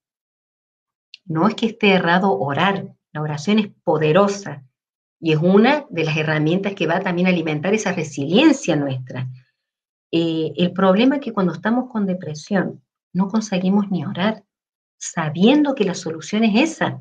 No 1.24 1.48
es 1.48 1.54
que 1.54 1.66
esté 1.66 1.92
errado 1.92 2.38
orar, 2.38 2.86
la 3.12 3.22
oración 3.22 3.58
es 3.58 3.68
poderosa 3.82 4.62
y 5.18 5.32
es 5.32 5.38
una 5.38 5.86
de 5.88 6.04
las 6.04 6.16
herramientas 6.16 6.74
que 6.74 6.86
va 6.86 7.00
también 7.00 7.26
a 7.26 7.30
alimentar 7.30 7.72
esa 7.72 7.92
resiliencia 7.92 8.76
nuestra. 8.76 9.26
Eh, 10.12 10.52
el 10.56 10.72
problema 10.72 11.16
es 11.16 11.22
que 11.22 11.32
cuando 11.32 11.54
estamos 11.54 11.90
con 11.90 12.06
depresión 12.06 12.84
no 13.12 13.28
conseguimos 13.28 13.90
ni 13.90 14.04
orar 14.04 14.44
sabiendo 14.98 15.74
que 15.74 15.84
la 15.84 15.94
solución 15.94 16.44
es 16.44 16.72
esa. 16.72 17.00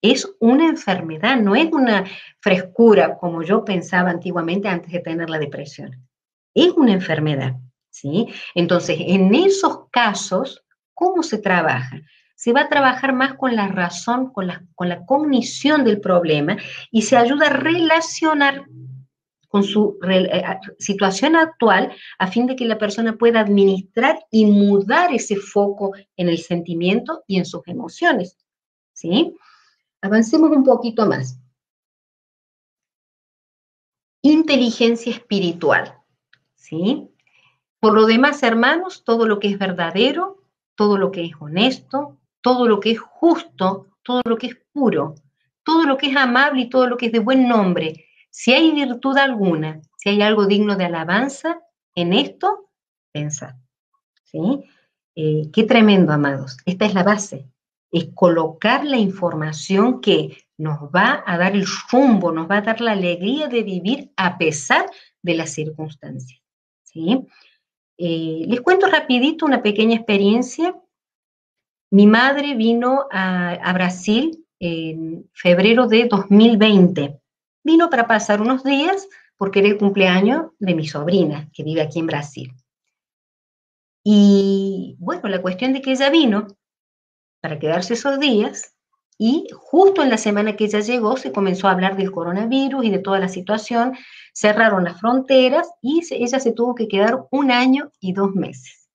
Es 0.00 0.28
una 0.38 0.66
enfermedad, 0.66 1.36
no 1.38 1.56
es 1.56 1.72
una 1.72 2.04
frescura 2.40 3.16
como 3.18 3.42
yo 3.42 3.64
pensaba 3.64 4.10
antiguamente 4.10 4.68
antes 4.68 4.92
de 4.92 5.00
tener 5.00 5.28
la 5.28 5.38
depresión. 5.38 6.08
Es 6.54 6.70
una 6.70 6.92
enfermedad, 6.92 7.56
¿sí? 7.90 8.28
Entonces, 8.54 8.96
en 9.00 9.34
esos 9.34 9.88
casos, 9.90 10.64
¿cómo 10.94 11.22
se 11.22 11.38
trabaja? 11.38 12.00
Se 12.36 12.52
va 12.52 12.62
a 12.62 12.68
trabajar 12.68 13.12
más 13.12 13.34
con 13.34 13.56
la 13.56 13.66
razón, 13.66 14.32
con 14.32 14.46
la, 14.46 14.62
con 14.76 14.88
la 14.88 15.04
cognición 15.04 15.82
del 15.82 16.00
problema 16.00 16.56
y 16.92 17.02
se 17.02 17.16
ayuda 17.16 17.46
a 17.46 17.52
relacionar 17.52 18.64
con 19.48 19.64
su 19.64 19.98
eh, 20.08 20.44
situación 20.78 21.34
actual 21.34 21.92
a 22.18 22.26
fin 22.26 22.46
de 22.46 22.54
que 22.54 22.66
la 22.66 22.78
persona 22.78 23.16
pueda 23.16 23.40
administrar 23.40 24.18
y 24.30 24.46
mudar 24.46 25.12
ese 25.12 25.36
foco 25.36 25.92
en 26.16 26.28
el 26.28 26.38
sentimiento 26.38 27.24
y 27.26 27.38
en 27.38 27.46
sus 27.46 27.66
emociones. 27.66 28.36
¿Sí? 28.92 29.34
Avancemos 30.02 30.50
un 30.50 30.64
poquito 30.64 31.06
más. 31.06 31.40
Inteligencia 34.22 35.12
espiritual. 35.12 35.94
¿Sí? 36.54 37.08
Por 37.80 37.94
lo 37.94 38.06
demás, 38.06 38.42
hermanos, 38.42 39.04
todo 39.04 39.26
lo 39.26 39.38
que 39.38 39.48
es 39.48 39.58
verdadero, 39.58 40.42
todo 40.74 40.98
lo 40.98 41.10
que 41.10 41.24
es 41.24 41.32
honesto, 41.40 42.18
todo 42.40 42.68
lo 42.68 42.80
que 42.80 42.92
es 42.92 43.00
justo, 43.00 43.86
todo 44.02 44.20
lo 44.24 44.36
que 44.36 44.48
es 44.48 44.58
puro, 44.72 45.14
todo 45.64 45.84
lo 45.84 45.96
que 45.96 46.10
es 46.10 46.16
amable 46.16 46.62
y 46.62 46.68
todo 46.68 46.86
lo 46.86 46.96
que 46.96 47.06
es 47.06 47.12
de 47.12 47.18
buen 47.20 47.48
nombre, 47.48 48.07
si 48.30 48.52
hay 48.52 48.72
virtud 48.72 49.16
alguna, 49.16 49.80
si 49.96 50.10
hay 50.10 50.22
algo 50.22 50.46
digno 50.46 50.76
de 50.76 50.84
alabanza 50.84 51.60
en 51.94 52.12
esto, 52.12 52.70
pensad. 53.12 53.54
¿sí? 54.24 54.64
Eh, 55.14 55.50
qué 55.52 55.64
tremendo, 55.64 56.12
amados. 56.12 56.58
Esta 56.64 56.86
es 56.86 56.94
la 56.94 57.02
base. 57.02 57.48
Es 57.90 58.08
colocar 58.14 58.84
la 58.84 58.98
información 58.98 60.00
que 60.00 60.36
nos 60.58 60.78
va 60.94 61.22
a 61.26 61.38
dar 61.38 61.54
el 61.54 61.66
rumbo, 61.90 62.32
nos 62.32 62.50
va 62.50 62.58
a 62.58 62.62
dar 62.62 62.80
la 62.80 62.92
alegría 62.92 63.48
de 63.48 63.62
vivir 63.62 64.12
a 64.16 64.36
pesar 64.38 64.90
de 65.22 65.34
las 65.34 65.50
circunstancias. 65.50 66.40
¿sí? 66.84 67.26
Eh, 67.96 68.44
les 68.46 68.60
cuento 68.60 68.86
rapidito 68.86 69.46
una 69.46 69.62
pequeña 69.62 69.96
experiencia. 69.96 70.74
Mi 71.90 72.06
madre 72.06 72.54
vino 72.54 73.06
a, 73.10 73.72
Brasil 73.72 74.44
en 74.60 75.28
febrero 75.32 75.86
de 75.86 76.04
2020. 76.04 77.20
Vino 77.62 77.90
para 77.90 78.06
pasar 78.06 78.40
unos 78.40 78.64
días 78.64 79.08
porque 79.36 79.60
era 79.60 79.68
el 79.68 79.78
cumpleaños 79.78 80.52
de 80.58 80.74
mi 80.74 80.86
sobrina, 80.86 81.48
que 81.52 81.62
vive 81.62 81.80
aquí 81.80 82.00
en 82.00 82.06
Brasil. 82.06 82.52
Y 84.04 84.96
bueno, 84.98 85.28
la 85.28 85.42
cuestión 85.42 85.72
de 85.72 85.82
que 85.82 85.92
ella 85.92 86.10
vino 86.10 86.46
para 87.40 87.58
quedarse 87.58 87.94
esos 87.94 88.18
días 88.18 88.74
y 89.16 89.48
justo 89.52 90.02
en 90.02 90.10
la 90.10 90.16
semana 90.16 90.56
que 90.56 90.64
ella 90.64 90.80
llegó 90.80 91.16
se 91.16 91.32
comenzó 91.32 91.68
a 91.68 91.72
hablar 91.72 91.96
del 91.96 92.12
coronavirus 92.12 92.84
y 92.84 92.90
de 92.90 93.00
toda 93.00 93.18
la 93.18 93.28
situación, 93.28 93.96
cerraron 94.32 94.84
las 94.84 95.00
fronteras 95.00 95.68
y 95.82 96.02
ella 96.10 96.38
se 96.38 96.52
tuvo 96.52 96.74
que 96.74 96.88
quedar 96.88 97.26
un 97.30 97.50
año 97.50 97.90
y 98.00 98.12
dos 98.12 98.34
meses. 98.34 98.88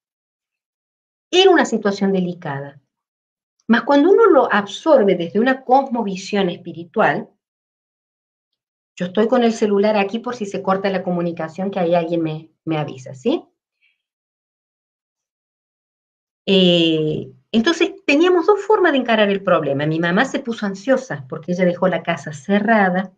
Era 1.29 1.51
una 1.51 1.65
situación 1.65 2.13
delicada. 2.13 2.79
Mas 3.67 3.83
cuando 3.83 4.11
uno 4.11 4.27
lo 4.27 4.51
absorbe 4.51 5.15
desde 5.15 5.39
una 5.39 5.63
cosmovisión 5.63 6.49
espiritual, 6.49 7.29
yo 8.95 9.07
estoy 9.07 9.27
con 9.27 9.43
el 9.43 9.53
celular 9.53 9.97
aquí 9.97 10.19
por 10.19 10.35
si 10.35 10.45
se 10.45 10.61
corta 10.61 10.89
la 10.89 11.03
comunicación, 11.03 11.71
que 11.71 11.79
ahí 11.79 11.95
alguien 11.95 12.21
me, 12.21 12.49
me 12.65 12.77
avisa, 12.77 13.13
¿sí? 13.13 13.43
Eh, 16.45 17.31
entonces 17.51 17.93
teníamos 18.05 18.47
dos 18.47 18.61
formas 18.61 18.91
de 18.91 18.97
encarar 18.99 19.29
el 19.29 19.43
problema. 19.43 19.85
Mi 19.85 19.99
mamá 19.99 20.25
se 20.25 20.39
puso 20.39 20.65
ansiosa 20.65 21.25
porque 21.29 21.53
ella 21.53 21.65
dejó 21.65 21.87
la 21.87 22.03
casa 22.03 22.33
cerrada, 22.33 23.13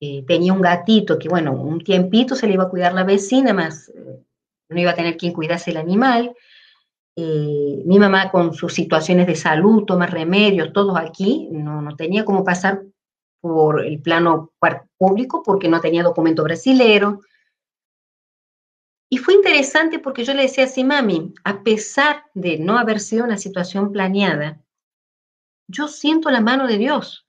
eh, 0.00 0.24
tenía 0.26 0.52
un 0.52 0.62
gatito 0.62 1.18
que, 1.18 1.28
bueno, 1.28 1.52
un 1.52 1.80
tiempito 1.80 2.34
se 2.34 2.46
le 2.46 2.54
iba 2.54 2.64
a 2.64 2.70
cuidar 2.70 2.94
la 2.94 3.04
vecina, 3.04 3.52
más 3.52 3.90
eh, 3.90 4.24
no 4.68 4.80
iba 4.80 4.92
a 4.92 4.94
tener 4.94 5.16
quien 5.16 5.32
cuidase 5.32 5.70
el 5.70 5.76
animal. 5.76 6.34
Eh, 7.16 7.82
mi 7.84 7.98
mamá 7.98 8.30
con 8.30 8.54
sus 8.54 8.72
situaciones 8.72 9.26
de 9.26 9.36
salud, 9.36 9.84
toma 9.84 10.06
remedios, 10.06 10.72
todos 10.72 10.96
aquí, 10.96 11.48
no, 11.50 11.82
no 11.82 11.96
tenía 11.96 12.24
cómo 12.24 12.44
pasar 12.44 12.82
por 13.40 13.84
el 13.84 14.00
plano 14.00 14.52
público 14.98 15.42
porque 15.42 15.68
no 15.68 15.80
tenía 15.80 16.02
documento 16.02 16.42
brasilero, 16.42 17.20
y 19.12 19.18
fue 19.18 19.34
interesante 19.34 19.98
porque 19.98 20.24
yo 20.24 20.34
le 20.34 20.42
decía 20.42 20.64
así, 20.64 20.84
mami, 20.84 21.34
a 21.42 21.64
pesar 21.64 22.26
de 22.32 22.58
no 22.58 22.78
haber 22.78 23.00
sido 23.00 23.24
una 23.24 23.38
situación 23.38 23.90
planeada, 23.90 24.62
yo 25.66 25.88
siento 25.88 26.30
la 26.30 26.40
mano 26.40 26.68
de 26.68 26.78
Dios, 26.78 27.26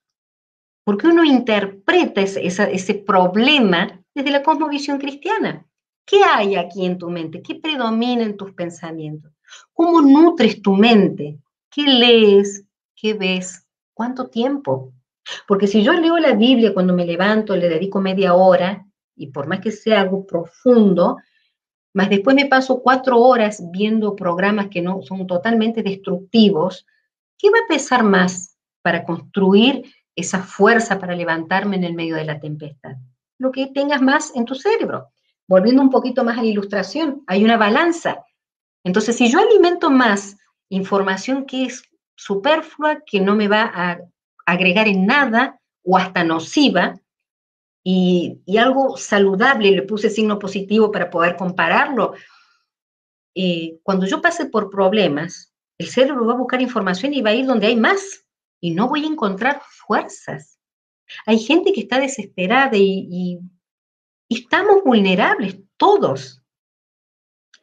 porque 0.83 1.07
uno 1.07 1.23
interpreta 1.23 2.21
ese, 2.21 2.45
ese 2.45 2.93
problema 2.93 3.99
desde 4.13 4.29
la 4.29 4.43
cosmovisión 4.43 4.99
cristiana. 4.99 5.65
¿Qué 6.05 6.23
hay 6.23 6.55
aquí 6.55 6.85
en 6.85 6.99
tu 6.99 7.09
mente? 7.09 7.41
¿Qué 7.41 7.55
predomina 7.55 8.23
en 8.23 8.37
tus 8.37 8.53
pensamientos? 8.53 9.31
¿Cómo 9.73 10.01
nutres 10.01 10.61
tu 10.61 10.73
mente? 10.73 11.39
¿Qué 11.71 11.83
lees? 11.83 12.63
¿Qué 12.95 13.15
ves? 13.15 13.65
¿Cuánto 13.93 14.27
tiempo? 14.27 14.93
Porque 15.47 15.67
si 15.67 15.83
yo 15.83 15.93
leo 15.93 16.17
la 16.17 16.33
Biblia 16.33 16.73
cuando 16.73 16.93
me 16.93 17.05
levanto, 17.05 17.55
le 17.55 17.69
dedico 17.69 18.01
media 18.01 18.33
hora, 18.33 18.85
y 19.15 19.27
por 19.27 19.47
más 19.47 19.59
que 19.59 19.71
sea 19.71 20.01
algo 20.01 20.25
profundo, 20.25 21.17
más 21.93 22.09
después 22.09 22.35
me 22.35 22.45
paso 22.45 22.81
cuatro 22.81 23.19
horas 23.19 23.61
viendo 23.71 24.15
programas 24.15 24.67
que 24.69 24.81
no 24.81 25.01
son 25.01 25.27
totalmente 25.27 25.83
destructivos, 25.83 26.85
¿qué 27.37 27.49
va 27.49 27.59
a 27.65 27.67
pesar 27.67 28.03
más 28.03 28.57
para 28.81 29.03
construir 29.03 29.83
esa 30.15 30.41
fuerza 30.41 30.99
para 30.99 31.15
levantarme 31.15 31.75
en 31.75 31.83
el 31.83 31.93
medio 31.93 32.15
de 32.15 32.25
la 32.25 32.39
tempestad? 32.39 32.95
Lo 33.37 33.51
que 33.51 33.67
tengas 33.67 34.01
más 34.01 34.35
en 34.35 34.45
tu 34.45 34.55
cerebro. 34.55 35.09
Volviendo 35.47 35.81
un 35.81 35.89
poquito 35.89 36.23
más 36.23 36.37
a 36.37 36.43
la 36.43 36.47
ilustración, 36.47 37.23
hay 37.27 37.43
una 37.43 37.57
balanza. 37.57 38.23
Entonces, 38.83 39.17
si 39.17 39.29
yo 39.29 39.39
alimento 39.39 39.91
más 39.91 40.37
información 40.69 41.45
que 41.45 41.65
es 41.65 41.83
superflua, 42.15 43.01
que 43.05 43.19
no 43.19 43.35
me 43.35 43.47
va 43.47 43.69
a 43.73 43.99
agregar 44.51 44.87
en 44.87 45.05
nada 45.05 45.59
o 45.83 45.97
hasta 45.97 46.23
nociva, 46.23 47.01
y, 47.83 48.41
algo 48.57 48.97
saludable, 48.97 49.71
le 49.71 49.81
puse 49.83 50.09
signo 50.09 50.37
positivo 50.37 50.91
para 50.91 51.09
poder 51.09 51.35
compararlo. 51.35 52.13
Eh, 53.35 53.79
cuando 53.83 54.05
yo 54.05 54.21
pase 54.21 54.45
por 54.45 54.69
problemas, 54.69 55.53
el 55.77 55.87
cerebro 55.87 56.25
va 56.25 56.33
a 56.33 56.37
buscar 56.37 56.61
información 56.61 57.13
y 57.13 57.21
va 57.21 57.31
a 57.31 57.33
ir 57.33 57.45
donde 57.45 57.67
hay 57.67 57.75
más 57.75 58.25
y 58.59 58.71
no 58.71 58.87
voy 58.87 59.03
a 59.03 59.07
encontrar 59.07 59.61
fuerzas. 59.87 60.59
Hay 61.25 61.39
gente 61.39 61.73
que 61.73 61.81
está 61.81 61.99
desesperada 61.99 62.77
y, 62.77 63.39
estamos 64.29 64.83
vulnerables 64.85 65.57
todos. 65.75 66.41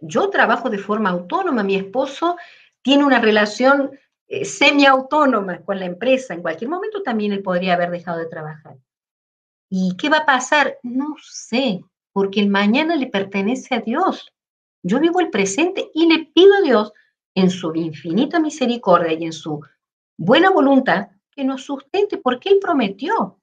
Yo 0.00 0.28
trabajo 0.28 0.68
de 0.68 0.76
forma 0.76 1.08
autónoma, 1.08 1.62
mi 1.62 1.76
esposo 1.76 2.36
tiene 2.82 3.04
una 3.04 3.20
relación 3.20 3.90
eh, 4.28 4.44
semiautónoma 4.44 5.62
con 5.62 5.78
la 5.78 5.86
empresa. 5.86 6.34
En 6.34 6.42
cualquier 6.42 6.70
momento 6.70 7.02
también 7.02 7.32
él 7.32 7.42
podría 7.42 7.74
haber 7.74 7.90
dejado 7.90 8.18
de 8.18 8.26
trabajar. 8.26 8.76
¿Y 9.70 9.96
qué 9.96 10.08
va 10.08 10.18
a 10.18 10.26
pasar? 10.26 10.78
No 10.82 11.16
sé, 11.20 11.84
porque 12.12 12.40
el 12.40 12.48
mañana 12.48 12.96
le 12.96 13.06
pertenece 13.06 13.74
a 13.74 13.80
Dios. 13.80 14.32
Yo 14.82 15.00
vivo 15.00 15.20
el 15.20 15.30
presente 15.30 15.90
y 15.94 16.06
le 16.06 16.26
pido 16.26 16.54
a 16.54 16.62
Dios, 16.62 16.92
en 17.34 17.50
su 17.50 17.72
infinita 17.74 18.40
misericordia 18.40 19.12
y 19.12 19.24
en 19.24 19.32
su 19.32 19.60
buena 20.16 20.50
voluntad, 20.50 21.08
que 21.30 21.44
nos 21.44 21.62
sustente, 21.62 22.18
porque 22.18 22.48
Él 22.48 22.58
prometió. 22.60 23.38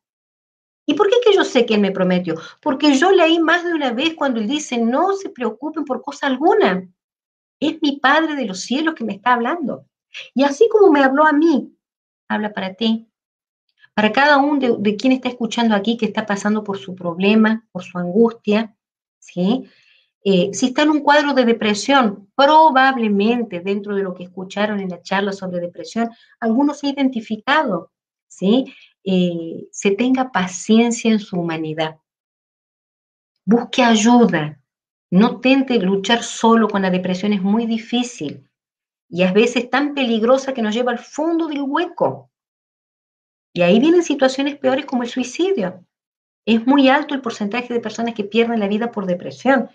¿Y 0.86 0.94
por 0.94 1.10
qué 1.10 1.16
que 1.26 1.34
yo 1.34 1.46
sé 1.46 1.66
que 1.66 1.76
Él 1.76 1.82
me 1.82 1.92
prometió? 1.92 2.36
Porque 2.62 2.94
yo 2.96 3.12
leí 3.12 3.40
más 3.40 3.64
de 3.64 3.74
una 3.74 3.94
vez 3.94 4.14
cuando 4.16 4.40
Él 4.40 4.48
dice, 4.48 4.78
no 4.78 5.14
se 5.14 5.30
preocupen 5.30 5.86
por 5.86 6.02
cosa 6.02 6.28
alguna. 6.28 6.88
Es 7.60 7.82
mi 7.82 7.98
Padre 8.00 8.36
de 8.36 8.46
los 8.46 8.60
cielos 8.60 8.96
que 8.96 9.06
me 9.06 9.14
está 9.14 9.34
hablando. 9.34 9.86
Y 10.34 10.44
así 10.44 10.68
como 10.70 10.92
me 10.92 11.04
habló 11.04 11.26
a 11.26 11.34
mí, 11.34 11.76
habla 12.28 12.54
para 12.54 12.74
ti, 12.74 13.10
para 13.94 14.12
cada 14.12 14.38
uno 14.38 14.78
de, 14.78 14.96
quien 14.98 15.14
está 15.14 15.30
escuchando 15.30 15.74
aquí 15.74 15.98
que 15.98 16.06
está 16.06 16.26
pasando 16.26 16.64
por 16.64 16.78
su 16.78 16.96
problema, 16.96 17.66
por 17.72 17.84
su 17.84 17.98
angustia, 17.98 18.76
¿sí? 19.20 19.70
Eh, 20.24 20.50
si 20.54 20.68
está 20.68 20.84
en 20.84 20.90
un 20.90 21.00
cuadro 21.02 21.34
de 21.34 21.46
depresión, 21.46 22.30
probablemente 22.36 23.62
dentro 23.62 23.96
de 23.96 24.04
lo 24.04 24.14
que 24.14 24.24
escucharon 24.24 24.80
en 24.80 24.90
la 24.90 25.02
charla 25.02 25.32
sobre 25.32 25.60
depresión, 25.60 26.10
algunos 26.40 26.80
se 26.80 26.88
ha 26.88 26.90
identificado, 26.90 27.92
¿sí? 28.28 28.74
Eh, 29.04 29.68
se 29.72 29.92
tenga 29.92 30.32
paciencia 30.32 31.12
en 31.12 31.20
su 31.20 31.40
humanidad. 31.40 31.98
Busque 33.46 33.84
ayuda. 33.84 34.60
No 35.12 35.40
tente 35.40 35.80
luchar 35.80 36.24
solo 36.24 36.68
con 36.68 36.82
la 36.82 36.90
depresión, 36.90 37.32
es 37.32 37.42
muy 37.42 37.66
difícil 37.66 38.45
y 39.16 39.24
a 39.24 39.32
veces 39.32 39.70
tan 39.70 39.94
peligrosa 39.94 40.54
que 40.54 40.62
nos 40.62 40.76
lleva 40.76 40.92
al 40.92 41.00
fondo 41.00 41.48
del 41.48 41.62
hueco. 41.62 42.30
Y 43.54 43.62
ahí 43.62 43.80
vienen 43.80 44.04
situaciones 44.04 44.58
peores 44.58 44.86
como 44.86 45.04
el 45.04 45.10
suicidio. 45.10 45.86
Es 46.46 46.68
muy 46.68 46.90
alto 46.90 47.16
el 47.16 47.22
porcentaje 47.22 47.74
de 47.74 47.80
personas 47.80 48.14
que 48.14 48.26
pierden 48.26 48.60
la 48.60 48.68
vida 48.68 48.92
por 48.92 49.06
depresión. 49.06 49.70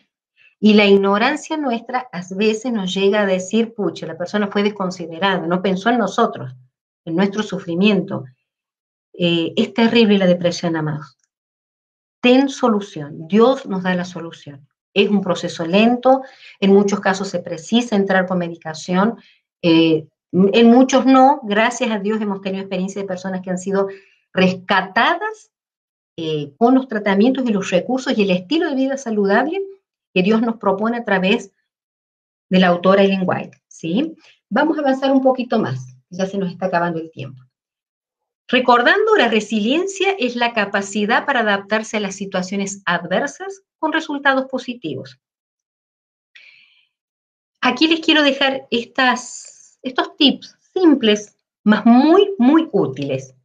Y 0.59 0.75
la 0.75 0.85
ignorancia 0.85 1.57
nuestra 1.57 2.07
a 2.13 2.21
veces 2.37 2.71
nos 2.71 2.93
llega 2.93 3.23
a 3.23 3.27
decir, 3.27 3.73
pucha, 3.73 4.07
la 4.07 4.19
persona 4.19 4.49
fue 4.49 4.63
desconsiderada, 4.63 5.47
no 5.47 5.63
pensó 5.63 5.89
en 5.89 5.97
nosotros, 5.97 6.55
en 7.07 7.17
nuestro 7.17 7.43
sufrimiento. 7.43 8.25
Eh, 9.15 9.55
es 9.57 9.73
terrible 9.73 10.19
la 10.19 10.27
depresión, 10.27 10.77
amados. 10.77 11.17
Ten 12.21 12.51
solución. 12.51 13.27
Dios 13.27 13.65
nos 13.65 13.85
da 13.85 13.95
la 13.95 14.05
solución. 14.05 14.69
Es 14.95 15.09
un 15.09 15.21
proceso 15.21 15.65
lento, 15.65 16.23
en 16.59 16.73
muchos 16.73 17.01
casos 17.01 17.29
se 17.29 17.41
precisa 17.41 17.97
entrar 17.97 18.27
con 18.27 18.39
medicación. 18.39 19.17
Eh, 19.63 20.07
en 20.33 20.71
muchos 20.71 21.07
no, 21.07 21.41
gracias 21.43 21.91
a 21.91 21.99
Dios 21.99 22.21
hemos 22.21 22.41
tenido 22.41 22.63
experiencia 22.63 23.01
de 23.01 23.09
personas 23.09 23.41
que 23.43 23.51
han 23.51 23.59
sido 23.59 23.89
rescatadas 24.33 25.51
eh, 26.17 26.53
con 26.57 26.75
los 26.75 26.87
tratamientos 26.87 27.45
y 27.49 27.53
los 27.53 27.71
recursos 27.71 28.17
y 28.17 28.23
el 28.23 28.31
estilo 28.31 28.69
de 28.69 28.77
vida 28.77 28.97
saludable 28.97 29.61
que 30.13 30.23
Dios 30.23 30.41
nos 30.43 30.57
propone 30.57 30.99
a 30.99 31.05
través 31.05 31.53
de 32.49 32.59
la 32.59 32.69
autora 32.69 33.03
Ellen 33.03 33.23
White. 33.25 33.59
¿sí? 33.69 34.15
Vamos 34.49 34.77
a 34.77 34.81
avanzar 34.81 35.13
un 35.13 35.23
poquito 35.23 35.59
más, 35.59 35.97
ya 36.11 36.27
se 36.27 36.39
nos 36.39 36.51
está 36.51 36.67
acabando 36.67 37.01
el 37.01 37.11
tiempo. 37.11 37.43
Recordando, 38.51 39.15
la 39.17 39.29
resiliencia 39.29 40.11
es 40.19 40.35
la 40.35 40.53
capacidad 40.53 41.25
para 41.25 41.41
adaptarse 41.41 41.99
a 41.99 42.01
las 42.01 42.17
situaciones 42.17 42.83
adversas 42.85 43.63
con 43.79 43.93
resultados 43.93 44.47
positivos. 44.47 45.21
Aquí 47.61 47.87
les 47.87 48.01
quiero 48.01 48.25
dejar 48.25 48.67
estos 48.71 50.17
tips 50.17 50.57
simples, 50.75 51.37
más 51.63 51.87
muy, 51.87 52.35
muy 52.39 52.69
útiles. 52.73 53.37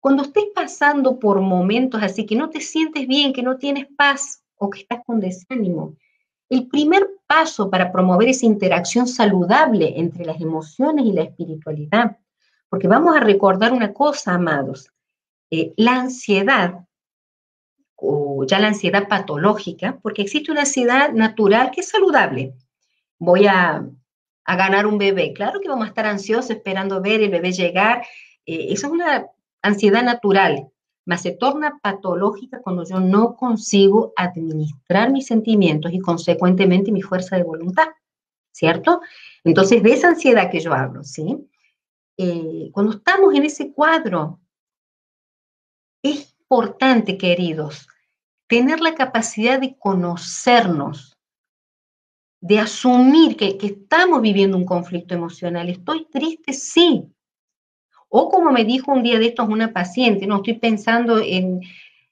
Cuando 0.00 0.24
estés 0.24 0.46
pasando 0.52 1.20
por 1.20 1.40
momentos 1.40 2.02
así 2.02 2.26
que 2.26 2.34
no 2.34 2.50
te 2.50 2.60
sientes 2.60 3.06
bien, 3.06 3.32
que 3.32 3.42
no 3.44 3.58
tienes 3.58 3.86
paz 3.96 4.42
o 4.56 4.70
que 4.70 4.80
estás 4.80 5.04
con 5.06 5.20
desánimo, 5.20 5.94
el 6.48 6.66
primer 6.66 7.08
paso 7.28 7.70
para 7.70 7.92
promover 7.92 8.28
esa 8.28 8.46
interacción 8.46 9.06
saludable 9.06 10.00
entre 10.00 10.24
las 10.24 10.40
emociones 10.40 11.04
y 11.04 11.12
la 11.12 11.22
espiritualidad, 11.22 12.16
porque 12.68 12.88
vamos 12.88 13.16
a 13.16 13.20
recordar 13.20 13.72
una 13.72 13.92
cosa, 13.92 14.34
amados, 14.34 14.90
eh, 15.50 15.72
la 15.76 16.00
ansiedad 16.00 16.84
o 17.96 18.44
ya 18.46 18.60
la 18.60 18.68
ansiedad 18.68 19.08
patológica, 19.08 19.98
porque 20.02 20.22
existe 20.22 20.52
una 20.52 20.60
ansiedad 20.60 21.12
natural 21.12 21.70
que 21.72 21.80
es 21.80 21.88
saludable. 21.88 22.54
Voy 23.18 23.46
a, 23.46 23.84
ganar 24.46 24.86
un 24.86 24.96
bebé. 24.96 25.34
Claro 25.34 25.60
que 25.60 25.68
vamos 25.68 25.84
a 25.84 25.88
estar 25.88 26.06
ansiosos 26.06 26.50
esperando 26.50 27.02
ver 27.02 27.20
el 27.20 27.30
bebé 27.30 27.52
llegar. 27.52 28.06
Eh, 28.46 28.68
es 28.70 28.82
una 28.82 29.26
ansiedad 29.60 30.02
natural, 30.02 30.70
mas 31.04 31.22
se 31.22 31.32
torna 31.32 31.78
patológica 31.82 32.60
cuando 32.62 32.84
yo 32.84 32.98
no 32.98 33.36
consigo 33.36 34.14
administrar 34.16 35.10
mis 35.10 35.26
sentimientos 35.26 35.92
y 35.92 35.98
consecuentemente 35.98 36.92
mi 36.92 37.02
fuerza 37.02 37.36
de 37.36 37.42
voluntad, 37.42 37.88
¿cierto? 38.52 39.02
Entonces, 39.44 39.82
de 39.82 39.92
esa 39.92 40.08
ansiedad 40.08 40.50
que 40.50 40.60
yo 40.60 40.72
hablo, 40.72 41.04
¿sí? 41.04 41.36
Eh, 42.20 42.70
cuando 42.72 42.96
estamos 42.96 43.32
en 43.32 43.44
ese 43.44 43.72
cuadro, 43.72 44.40
es 46.02 46.36
importante, 46.40 47.16
queridos, 47.16 47.86
tener 48.48 48.80
la 48.80 48.96
capacidad 48.96 49.60
de 49.60 49.76
conocernos, 49.78 51.16
de 52.40 52.58
asumir 52.58 53.36
que, 53.36 53.56
estamos 53.60 54.20
viviendo 54.20 54.56
un 54.56 54.64
conflicto 54.64 55.14
emocional. 55.14 55.68
Estoy 55.68 56.06
triste, 56.10 56.52
sí. 56.52 57.04
O 58.08 58.28
como 58.28 58.50
me 58.50 58.64
dijo 58.64 58.92
un 58.92 59.04
día 59.04 59.18
de 59.18 59.26
estos 59.26 59.48
una 59.48 59.72
paciente, 59.72 60.26
no, 60.26 60.36
estoy 60.36 60.54
pensando 60.54 61.20
en, 61.20 61.60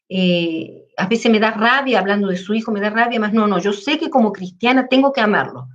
eh, 0.08 0.86
a 0.96 1.06
veces 1.08 1.32
me 1.32 1.40
da 1.40 1.50
rabia 1.50 1.98
hablando 1.98 2.28
de 2.28 2.36
su 2.36 2.54
hijo, 2.54 2.70
me 2.70 2.80
da 2.80 2.90
rabia, 2.90 3.18
más 3.18 3.32
no, 3.32 3.48
no, 3.48 3.58
yo 3.58 3.72
sé 3.72 3.98
que 3.98 4.10
como 4.10 4.32
cristiana 4.32 4.86
tengo 4.86 5.12
que 5.12 5.20
amarlo. 5.20 5.68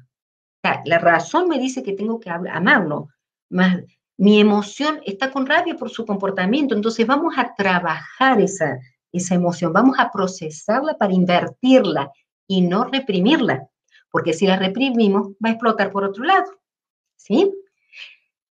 la 0.85 0.99
razón 0.99 1.49
me 1.49 1.59
dice 1.59 1.83
que 1.83 1.93
tengo 1.93 2.19
que 2.19 2.29
amarlo, 2.29 3.09
más 3.49 3.79
mi 4.21 4.39
emoción 4.39 5.01
está 5.03 5.31
con 5.31 5.47
rabia 5.47 5.75
por 5.75 5.89
su 5.89 6.05
comportamiento, 6.05 6.75
entonces 6.75 7.07
vamos 7.07 7.33
a 7.37 7.55
trabajar 7.55 8.39
esa, 8.39 8.77
esa 9.11 9.33
emoción, 9.33 9.73
vamos 9.73 9.97
a 9.97 10.11
procesarla 10.11 10.95
para 10.95 11.11
invertirla 11.11 12.11
y 12.45 12.61
no 12.61 12.83
reprimirla, 12.83 13.67
porque 14.11 14.33
si 14.33 14.45
la 14.45 14.57
reprimimos 14.57 15.29
va 15.43 15.49
a 15.49 15.51
explotar 15.53 15.91
por 15.91 16.03
otro 16.03 16.23
lado, 16.23 16.45
¿sí? 17.15 17.51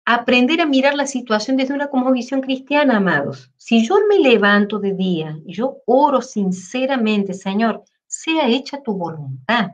Aprender 0.05 0.61
a 0.61 0.65
mirar 0.65 0.95
la 0.95 1.05
situación 1.05 1.57
desde 1.57 1.73
una 1.73 1.89
como 1.89 2.13
visión 2.13 2.39
cristiana, 2.39 2.95
amados. 2.95 3.51
Si 3.57 3.85
yo 3.85 3.97
me 4.07 4.19
levanto 4.19 4.79
de 4.79 4.93
día 4.93 5.37
y 5.45 5.53
yo 5.53 5.79
oro 5.85 6.21
sinceramente, 6.21 7.33
Señor, 7.33 7.83
sea 8.05 8.47
hecha 8.47 8.81
tu 8.81 8.93
voluntad. 8.93 9.71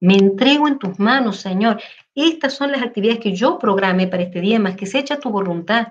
Me 0.00 0.14
entrego 0.14 0.66
en 0.66 0.78
tus 0.78 0.98
manos, 0.98 1.40
Señor. 1.40 1.80
Estas 2.14 2.54
son 2.54 2.72
las 2.72 2.82
actividades 2.82 3.20
que 3.20 3.34
yo 3.34 3.58
programé 3.58 4.06
para 4.06 4.22
este 4.22 4.40
día, 4.40 4.58
más 4.58 4.76
que 4.76 4.86
se 4.86 4.98
echa 4.98 5.20
tu 5.20 5.30
voluntad. 5.30 5.88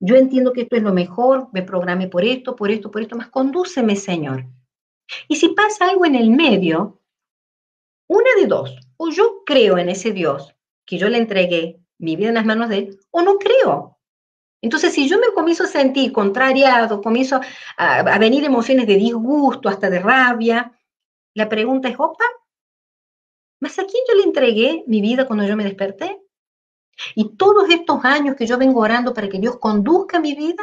Yo 0.00 0.16
entiendo 0.16 0.52
que 0.52 0.62
esto 0.62 0.76
es 0.76 0.82
lo 0.82 0.94
mejor, 0.94 1.48
me 1.52 1.62
programé 1.62 2.08
por 2.08 2.24
esto, 2.24 2.56
por 2.56 2.70
esto, 2.70 2.90
por 2.90 3.02
esto, 3.02 3.16
más 3.16 3.28
condúceme, 3.28 3.96
Señor. 3.96 4.46
Y 5.26 5.36
si 5.36 5.48
pasa 5.48 5.90
algo 5.90 6.06
en 6.06 6.14
el 6.14 6.30
medio, 6.30 7.00
una 8.08 8.30
de 8.40 8.46
dos, 8.46 8.76
o 8.96 9.10
yo 9.10 9.42
creo 9.44 9.76
en 9.76 9.88
ese 9.88 10.12
Dios 10.12 10.54
que 10.86 10.98
yo 10.98 11.08
le 11.08 11.18
entregué 11.18 11.80
mi 11.98 12.16
vida 12.16 12.28
en 12.28 12.34
las 12.34 12.46
manos 12.46 12.68
de 12.68 12.78
Él, 12.78 13.00
o 13.10 13.22
no 13.22 13.38
creo. 13.38 13.98
Entonces, 14.62 14.92
si 14.92 15.08
yo 15.08 15.18
me 15.18 15.32
comienzo 15.34 15.64
a 15.64 15.68
sentir 15.68 16.12
contrariado, 16.12 17.02
comienzo 17.02 17.40
a, 17.76 17.98
a 17.98 18.18
venir 18.18 18.44
emociones 18.44 18.86
de 18.86 18.96
disgusto, 18.96 19.68
hasta 19.68 19.90
de 19.90 19.98
rabia, 19.98 20.77
la 21.34 21.48
pregunta 21.48 21.88
es, 21.88 21.96
opa, 21.98 22.24
¿mas 23.60 23.78
a 23.78 23.84
quién 23.84 24.02
yo 24.08 24.14
le 24.16 24.24
entregué 24.24 24.84
mi 24.86 25.00
vida 25.00 25.26
cuando 25.26 25.46
yo 25.46 25.56
me 25.56 25.64
desperté? 25.64 26.20
Y 27.14 27.36
todos 27.36 27.68
estos 27.70 28.04
años 28.04 28.36
que 28.36 28.46
yo 28.46 28.58
vengo 28.58 28.80
orando 28.80 29.14
para 29.14 29.28
que 29.28 29.38
Dios 29.38 29.58
conduzca 29.58 30.18
mi 30.18 30.34
vida, 30.34 30.62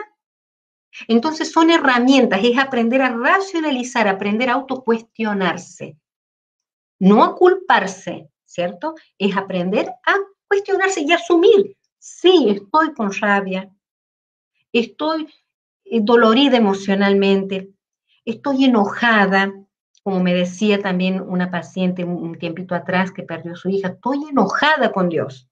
entonces 1.07 1.51
son 1.51 1.69
herramientas, 1.69 2.41
es 2.43 2.57
aprender 2.57 3.01
a 3.01 3.09
racionalizar, 3.09 4.07
aprender 4.07 4.49
a 4.49 4.53
autocuestionarse, 4.53 5.97
no 6.99 7.23
a 7.23 7.35
culparse, 7.35 8.29
¿cierto? 8.45 8.95
Es 9.17 9.35
aprender 9.35 9.89
a 10.05 10.15
cuestionarse 10.47 11.01
y 11.01 11.11
asumir, 11.11 11.77
sí, 11.97 12.47
estoy 12.49 12.93
con 12.93 13.11
rabia, 13.13 13.69
estoy 14.71 15.27
eh, 15.85 15.99
dolorida 16.01 16.57
emocionalmente, 16.57 17.71
estoy 18.23 18.65
enojada, 18.65 19.53
como 20.05 20.21
me 20.21 20.35
decía 20.35 20.79
también 20.83 21.19
una 21.19 21.49
paciente 21.49 22.03
un 22.03 22.37
tiempito 22.37 22.75
atrás 22.75 23.11
que 23.11 23.23
perdió 23.23 23.55
su 23.55 23.69
hija, 23.69 23.87
estoy 23.87 24.19
enojada 24.29 24.91
con 24.91 25.09
Dios. 25.09 25.49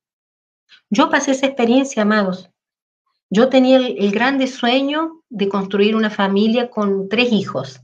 Yo 0.91 1.09
pasé 1.09 1.31
esa 1.31 1.47
experiencia, 1.47 2.03
amados. 2.03 2.51
Yo 3.31 3.49
tenía 3.49 3.77
el, 3.77 3.97
el 3.97 4.11
grande 4.11 4.45
sueño 4.45 5.23
de 5.27 5.49
construir 5.49 5.95
una 5.95 6.11
familia 6.11 6.69
con 6.69 7.09
tres 7.09 7.31
hijos. 7.31 7.81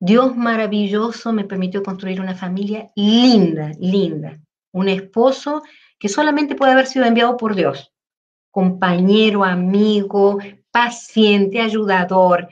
Dios 0.00 0.34
maravilloso 0.34 1.34
me 1.34 1.44
permitió 1.44 1.82
construir 1.82 2.22
una 2.22 2.34
familia 2.34 2.90
linda, 2.96 3.72
linda. 3.78 4.40
Un 4.72 4.88
esposo 4.88 5.62
que 5.98 6.08
solamente 6.08 6.54
puede 6.54 6.72
haber 6.72 6.86
sido 6.86 7.04
enviado 7.04 7.36
por 7.36 7.54
Dios. 7.54 7.92
Compañero, 8.50 9.44
amigo, 9.44 10.38
paciente, 10.70 11.60
ayudador, 11.60 12.48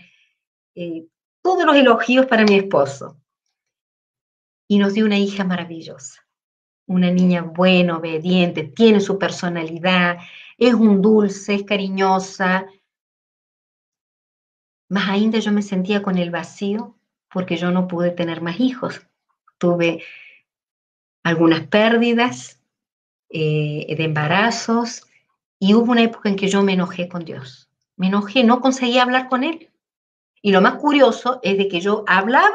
eh, 0.74 1.06
todos 1.46 1.64
los 1.64 1.76
elogios 1.76 2.26
para 2.26 2.42
mi 2.42 2.56
esposo. 2.56 3.16
Y 4.66 4.78
nos 4.78 4.94
dio 4.94 5.06
una 5.06 5.16
hija 5.16 5.44
maravillosa, 5.44 6.26
una 6.88 7.08
niña 7.12 7.42
buena, 7.42 7.98
obediente, 7.98 8.64
tiene 8.64 8.98
su 8.98 9.16
personalidad, 9.16 10.18
es 10.58 10.74
un 10.74 11.00
dulce, 11.00 11.54
es 11.54 11.62
cariñosa. 11.62 12.66
Más 14.88 15.08
ainda 15.08 15.38
yo 15.38 15.52
me 15.52 15.62
sentía 15.62 16.02
con 16.02 16.18
el 16.18 16.32
vacío 16.32 16.96
porque 17.32 17.56
yo 17.56 17.70
no 17.70 17.86
pude 17.86 18.10
tener 18.10 18.40
más 18.40 18.58
hijos. 18.58 19.06
Tuve 19.58 20.02
algunas 21.22 21.64
pérdidas 21.68 22.60
eh, 23.28 23.94
de 23.96 24.02
embarazos 24.02 25.06
y 25.60 25.74
hubo 25.74 25.92
una 25.92 26.02
época 26.02 26.28
en 26.28 26.34
que 26.34 26.48
yo 26.48 26.64
me 26.64 26.72
enojé 26.72 27.08
con 27.08 27.24
Dios. 27.24 27.70
Me 27.94 28.08
enojé, 28.08 28.42
no 28.42 28.60
conseguía 28.60 29.04
hablar 29.04 29.28
con 29.28 29.44
Él. 29.44 29.70
Y 30.46 30.52
lo 30.52 30.60
más 30.60 30.76
curioso 30.76 31.40
es 31.42 31.58
de 31.58 31.66
que 31.66 31.80
yo 31.80 32.04
hablaba 32.06 32.54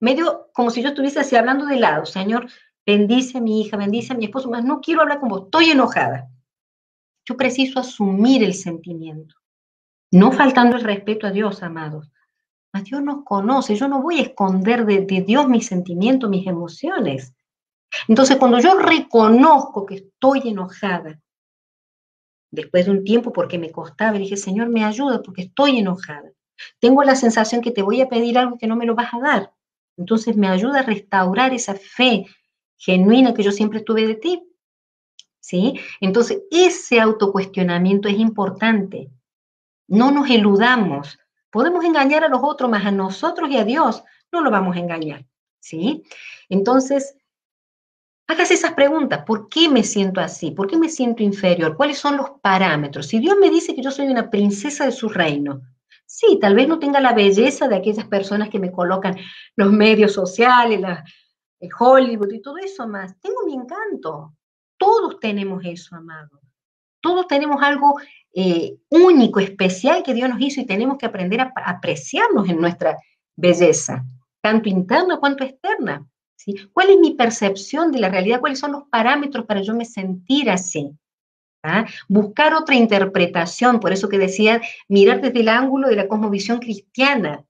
medio 0.00 0.50
como 0.52 0.72
si 0.72 0.82
yo 0.82 0.88
estuviese 0.88 1.20
así 1.20 1.36
hablando 1.36 1.66
de 1.66 1.76
lado, 1.76 2.04
Señor, 2.04 2.48
bendice 2.84 3.38
a 3.38 3.40
mi 3.40 3.60
hija, 3.60 3.76
bendice 3.76 4.12
a 4.12 4.16
mi 4.16 4.24
esposo, 4.24 4.50
más 4.50 4.64
no 4.64 4.80
quiero 4.80 5.02
hablar 5.02 5.20
con 5.20 5.28
vos, 5.28 5.44
estoy 5.44 5.70
enojada. 5.70 6.28
Yo 7.24 7.36
preciso 7.36 7.78
asumir 7.78 8.42
el 8.42 8.54
sentimiento, 8.54 9.36
no 10.10 10.32
faltando 10.32 10.74
el 10.74 10.82
respeto 10.82 11.28
a 11.28 11.30
Dios, 11.30 11.62
amados. 11.62 12.10
Mas 12.72 12.82
Dios 12.82 13.02
nos 13.02 13.22
conoce, 13.22 13.76
yo 13.76 13.86
no 13.86 14.02
voy 14.02 14.18
a 14.18 14.22
esconder 14.22 14.84
de, 14.84 15.02
de 15.02 15.20
Dios 15.20 15.48
mis 15.48 15.68
sentimientos, 15.68 16.28
mis 16.28 16.44
emociones. 16.44 17.36
Entonces, 18.08 18.36
cuando 18.38 18.58
yo 18.58 18.76
reconozco 18.80 19.86
que 19.86 19.94
estoy 19.94 20.40
enojada, 20.48 21.20
después 22.50 22.86
de 22.86 22.90
un 22.90 23.04
tiempo 23.04 23.32
porque 23.32 23.60
me 23.60 23.70
costaba, 23.70 24.18
dije, 24.18 24.36
Señor, 24.36 24.70
me 24.70 24.84
ayuda 24.84 25.22
porque 25.22 25.42
estoy 25.42 25.78
enojada. 25.78 26.32
Tengo 26.78 27.02
la 27.04 27.16
sensación 27.16 27.60
que 27.60 27.70
te 27.70 27.82
voy 27.82 28.00
a 28.00 28.08
pedir 28.08 28.38
algo 28.38 28.58
que 28.58 28.66
no 28.66 28.76
me 28.76 28.86
lo 28.86 28.94
vas 28.94 29.12
a 29.14 29.20
dar. 29.20 29.52
Entonces 29.96 30.36
me 30.36 30.48
ayuda 30.48 30.80
a 30.80 30.82
restaurar 30.82 31.52
esa 31.52 31.74
fe 31.74 32.26
genuina 32.76 33.34
que 33.34 33.42
yo 33.42 33.52
siempre 33.52 33.80
tuve 33.80 34.06
de 34.06 34.14
ti. 34.14 34.44
¿Sí? 35.40 35.80
Entonces 36.00 36.42
ese 36.50 37.00
autocuestionamiento 37.00 38.08
es 38.08 38.18
importante. 38.18 39.10
No 39.86 40.10
nos 40.10 40.28
eludamos. 40.30 41.18
Podemos 41.50 41.84
engañar 41.84 42.22
a 42.24 42.28
los 42.28 42.40
otros, 42.42 42.70
más 42.70 42.84
a 42.84 42.90
nosotros 42.90 43.50
y 43.50 43.56
a 43.56 43.64
Dios 43.64 44.02
no 44.32 44.40
lo 44.40 44.50
vamos 44.50 44.76
a 44.76 44.80
engañar. 44.80 45.26
¿Sí? 45.60 46.04
Entonces, 46.48 47.16
hágase 48.26 48.54
esas 48.54 48.74
preguntas. 48.74 49.24
¿Por 49.24 49.48
qué 49.48 49.68
me 49.68 49.82
siento 49.82 50.20
así? 50.20 50.50
¿Por 50.50 50.68
qué 50.68 50.76
me 50.76 50.88
siento 50.88 51.22
inferior? 51.22 51.76
¿Cuáles 51.76 51.98
son 51.98 52.16
los 52.16 52.30
parámetros? 52.42 53.06
Si 53.06 53.18
Dios 53.18 53.36
me 53.40 53.50
dice 53.50 53.74
que 53.74 53.82
yo 53.82 53.90
soy 53.90 54.06
una 54.06 54.30
princesa 54.30 54.84
de 54.84 54.92
su 54.92 55.08
reino, 55.08 55.62
Sí, 56.10 56.38
tal 56.40 56.54
vez 56.54 56.66
no 56.66 56.78
tenga 56.78 57.00
la 57.00 57.12
belleza 57.12 57.68
de 57.68 57.76
aquellas 57.76 58.06
personas 58.06 58.48
que 58.48 58.58
me 58.58 58.72
colocan 58.72 59.14
los 59.56 59.70
medios 59.70 60.14
sociales, 60.14 60.80
el 61.60 61.68
Hollywood 61.78 62.32
y 62.32 62.40
todo 62.40 62.56
eso 62.56 62.88
más. 62.88 63.20
Tengo 63.20 63.44
mi 63.44 63.52
encanto. 63.52 64.34
Todos 64.78 65.20
tenemos 65.20 65.62
eso, 65.66 65.96
amado. 65.96 66.40
Todos 67.02 67.28
tenemos 67.28 67.62
algo 67.62 68.00
eh, 68.34 68.78
único, 68.88 69.38
especial 69.38 70.02
que 70.02 70.14
Dios 70.14 70.30
nos 70.30 70.40
hizo 70.40 70.62
y 70.62 70.66
tenemos 70.66 70.96
que 70.96 71.04
aprender 71.04 71.42
a, 71.42 71.52
apreciarnos 71.66 72.48
en 72.48 72.58
nuestra 72.58 72.96
belleza, 73.36 74.02
tanto 74.40 74.70
interna 74.70 75.20
cuanto 75.20 75.44
externa. 75.44 76.06
¿sí? 76.36 76.54
¿Cuál 76.72 76.88
es 76.88 76.98
mi 77.00 77.14
percepción 77.16 77.92
de 77.92 77.98
la 77.98 78.08
realidad? 78.08 78.40
¿Cuáles 78.40 78.60
son 78.60 78.72
los 78.72 78.84
parámetros 78.84 79.44
para 79.44 79.60
yo 79.60 79.74
me 79.74 79.84
sentir 79.84 80.48
así? 80.48 80.90
¿Ah? 81.62 81.86
Buscar 82.08 82.54
otra 82.54 82.74
interpretación, 82.74 83.80
por 83.80 83.92
eso 83.92 84.08
que 84.08 84.18
decía, 84.18 84.60
mirar 84.88 85.20
desde 85.20 85.40
el 85.40 85.48
ángulo 85.48 85.88
de 85.88 85.96
la 85.96 86.08
cosmovisión 86.08 86.58
cristiana. 86.58 87.44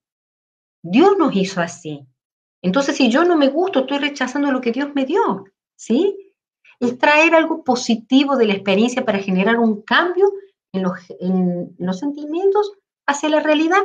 Dios 0.83 1.17
nos 1.19 1.35
hizo 1.35 1.61
así. 1.61 2.07
Entonces, 2.63 2.97
si 2.97 3.11
yo 3.11 3.25
no 3.25 3.37
me 3.37 3.49
gusto, 3.49 3.81
estoy 3.81 3.99
rechazando 3.99 4.51
lo 4.51 4.61
que 4.61 4.73
Dios 4.73 4.91
me 4.95 5.05
dio, 5.05 5.45
¿sí? 5.77 6.33
Es 6.81 6.99
traer 6.99 7.35
algo 7.35 7.65
positivo 7.65 8.37
de 8.37 8.47
la 8.47 8.55
experiencia 8.55 9.05
para 9.05 9.19
generar 9.19 9.59
un 9.59 9.83
cambio 9.83 10.33
en 10.73 10.83
los, 10.83 10.93
en 11.21 11.75
los 11.79 11.99
sentimientos 11.99 12.73
hacia 13.07 13.29
la 13.29 13.41
realidad, 13.41 13.83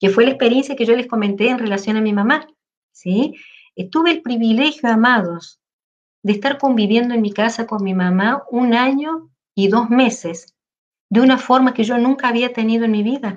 que 0.00 0.10
fue 0.10 0.24
la 0.24 0.30
experiencia 0.30 0.76
que 0.76 0.84
yo 0.84 0.94
les 0.94 1.06
comenté 1.06 1.48
en 1.48 1.58
relación 1.58 1.96
a 1.96 2.00
mi 2.00 2.12
mamá. 2.12 2.46
¿sí? 2.92 3.34
Eh, 3.76 3.88
tuve 3.88 4.10
el 4.10 4.22
privilegio, 4.22 4.88
amados, 4.88 5.60
de 6.22 6.32
estar 6.32 6.58
conviviendo 6.58 7.14
en 7.14 7.22
mi 7.22 7.32
casa 7.32 7.66
con 7.66 7.82
mi 7.82 7.94
mamá 7.94 8.42
un 8.50 8.74
año 8.74 9.30
y 9.58 9.66
dos 9.66 9.90
meses, 9.90 10.54
de 11.10 11.20
una 11.20 11.36
forma 11.36 11.74
que 11.74 11.82
yo 11.82 11.98
nunca 11.98 12.28
había 12.28 12.52
tenido 12.52 12.84
en 12.84 12.92
mi 12.92 13.02
vida. 13.02 13.34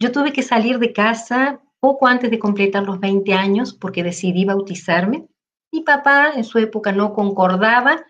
Yo 0.00 0.12
tuve 0.12 0.32
que 0.32 0.42
salir 0.42 0.78
de 0.78 0.94
casa 0.94 1.60
poco 1.78 2.06
antes 2.06 2.30
de 2.30 2.38
completar 2.38 2.84
los 2.84 2.98
20 3.00 3.34
años 3.34 3.74
porque 3.74 4.02
decidí 4.02 4.46
bautizarme. 4.46 5.26
Mi 5.70 5.82
papá 5.82 6.32
en 6.34 6.44
su 6.44 6.56
época 6.56 6.90
no 6.90 7.12
concordaba 7.12 8.02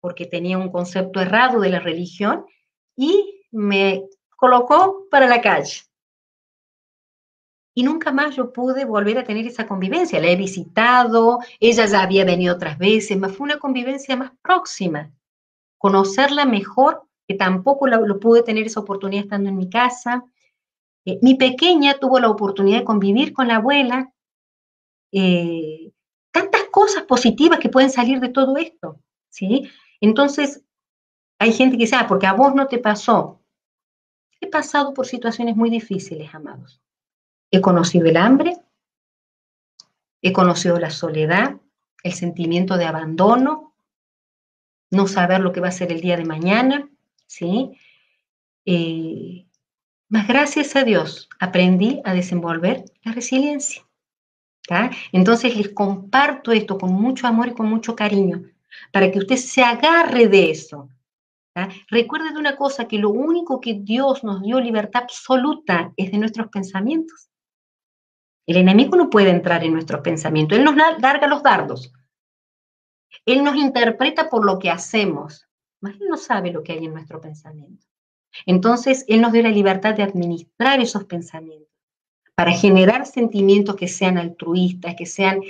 porque 0.00 0.26
tenía 0.26 0.58
un 0.58 0.72
concepto 0.72 1.20
errado 1.20 1.60
de 1.60 1.70
la 1.70 1.78
religión 1.78 2.44
y 2.96 3.44
me 3.52 4.08
colocó 4.30 5.06
para 5.08 5.28
la 5.28 5.40
calle. 5.40 5.82
Y 7.78 7.82
nunca 7.82 8.10
más 8.10 8.34
yo 8.34 8.54
pude 8.54 8.86
volver 8.86 9.18
a 9.18 9.24
tener 9.24 9.46
esa 9.46 9.66
convivencia. 9.66 10.18
La 10.18 10.28
he 10.28 10.36
visitado, 10.36 11.40
ella 11.60 11.84
ya 11.84 12.02
había 12.02 12.24
venido 12.24 12.54
otras 12.54 12.78
veces, 12.78 13.18
más 13.18 13.36
fue 13.36 13.44
una 13.44 13.58
convivencia 13.58 14.16
más 14.16 14.32
próxima. 14.40 15.12
Conocerla 15.76 16.46
mejor, 16.46 17.02
que 17.28 17.34
tampoco 17.34 17.86
lo, 17.86 18.18
pude 18.18 18.42
tener 18.42 18.64
esa 18.64 18.80
oportunidad 18.80 19.24
estando 19.24 19.50
en 19.50 19.58
mi 19.58 19.68
casa. 19.68 20.24
Eh, 21.04 21.18
mi 21.20 21.34
pequeña 21.34 21.98
tuvo 21.98 22.18
la 22.18 22.30
oportunidad 22.30 22.78
de 22.78 22.84
convivir 22.84 23.34
con 23.34 23.48
la 23.48 23.56
abuela. 23.56 24.10
Eh, 25.12 25.92
tantas 26.30 26.64
cosas 26.70 27.02
positivas 27.02 27.58
que 27.58 27.68
pueden 27.68 27.90
salir 27.90 28.20
de 28.20 28.30
todo 28.30 28.56
esto, 28.56 29.00
¿sí? 29.28 29.70
Entonces, 30.00 30.64
hay 31.38 31.52
gente 31.52 31.76
que 31.76 31.82
dice, 31.82 31.96
ah, 31.96 32.06
porque 32.08 32.26
a 32.26 32.32
vos 32.32 32.54
no 32.54 32.68
te 32.68 32.78
pasó. 32.78 33.42
He 34.40 34.48
pasado 34.48 34.94
por 34.94 35.06
situaciones 35.06 35.56
muy 35.56 35.68
difíciles, 35.68 36.34
amados. 36.34 36.80
He 37.50 37.60
conocido 37.60 38.06
el 38.06 38.16
hambre, 38.16 38.56
he 40.22 40.32
conocido 40.32 40.78
la 40.78 40.90
soledad, 40.90 41.56
el 42.02 42.12
sentimiento 42.12 42.76
de 42.76 42.84
abandono, 42.84 43.74
no 44.90 45.06
saber 45.06 45.40
lo 45.40 45.52
que 45.52 45.60
va 45.60 45.68
a 45.68 45.72
ser 45.72 45.92
el 45.92 46.00
día 46.00 46.16
de 46.16 46.24
mañana, 46.24 46.88
¿sí? 47.26 47.72
Eh, 48.64 49.46
más 50.08 50.28
gracias 50.28 50.76
a 50.76 50.84
Dios 50.84 51.28
aprendí 51.40 52.00
a 52.04 52.14
desenvolver 52.14 52.84
la 53.02 53.12
resiliencia. 53.12 53.86
Entonces 55.12 55.56
les 55.56 55.68
comparto 55.70 56.52
esto 56.52 56.78
con 56.78 56.92
mucho 56.92 57.26
amor 57.26 57.48
y 57.48 57.54
con 57.54 57.68
mucho 57.68 57.94
cariño, 57.94 58.42
para 58.92 59.10
que 59.10 59.18
usted 59.18 59.36
se 59.36 59.62
agarre 59.62 60.28
de 60.28 60.50
eso. 60.50 60.88
Recuerde 61.88 62.32
de 62.32 62.38
una 62.38 62.56
cosa, 62.56 62.86
que 62.86 62.98
lo 62.98 63.10
único 63.10 63.60
que 63.60 63.74
Dios 63.74 64.22
nos 64.24 64.42
dio 64.42 64.60
libertad 64.60 65.04
absoluta 65.04 65.92
es 65.96 66.10
de 66.10 66.18
nuestros 66.18 66.48
pensamientos. 66.48 67.30
El 68.46 68.56
enemigo 68.56 68.96
no 68.96 69.10
puede 69.10 69.30
entrar 69.30 69.64
en 69.64 69.72
nuestros 69.72 70.00
pensamientos, 70.00 70.58
él 70.58 70.64
nos 70.64 70.76
larga 70.76 71.26
los 71.26 71.42
dardos. 71.42 71.92
Él 73.24 73.42
nos 73.42 73.56
interpreta 73.56 74.28
por 74.28 74.44
lo 74.44 74.58
que 74.58 74.70
hacemos, 74.70 75.46
mas 75.80 75.94
él 76.00 76.08
no 76.08 76.16
sabe 76.16 76.52
lo 76.52 76.62
que 76.62 76.72
hay 76.72 76.84
en 76.84 76.92
nuestro 76.92 77.20
pensamiento. 77.20 77.86
Entonces, 78.44 79.04
él 79.08 79.20
nos 79.20 79.32
dio 79.32 79.42
la 79.42 79.50
libertad 79.50 79.94
de 79.94 80.02
administrar 80.02 80.80
esos 80.80 81.04
pensamientos 81.04 81.72
para 82.34 82.52
generar 82.52 83.06
sentimientos 83.06 83.76
que 83.76 83.88
sean 83.88 84.18
altruistas, 84.18 84.94
que 84.94 85.06
sean 85.06 85.40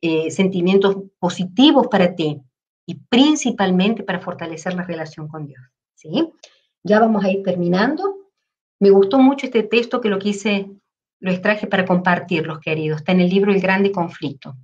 eh, 0.00 0.30
sentimientos 0.30 0.96
positivos 1.20 1.86
para 1.86 2.16
ti 2.16 2.42
y 2.84 2.96
principalmente 2.96 4.02
para 4.02 4.18
fortalecer 4.18 4.74
la 4.74 4.82
relación 4.82 5.28
con 5.28 5.46
Dios. 5.46 5.62
¿sí? 5.94 6.32
Ya 6.82 6.98
vamos 6.98 7.24
a 7.24 7.30
ir 7.30 7.44
terminando. 7.44 8.16
Me 8.80 8.90
gustó 8.90 9.18
mucho 9.18 9.46
este 9.46 9.62
texto 9.62 10.00
que 10.00 10.08
lo 10.08 10.18
quise, 10.18 10.68
lo 11.22 11.30
extraje 11.30 11.68
para 11.68 11.84
compartirlos, 11.84 12.58
queridos. 12.58 12.98
Está 12.98 13.12
en 13.12 13.20
el 13.20 13.30
libro 13.30 13.52
El 13.52 13.60
Grande 13.60 13.92
Conflicto. 13.92 14.56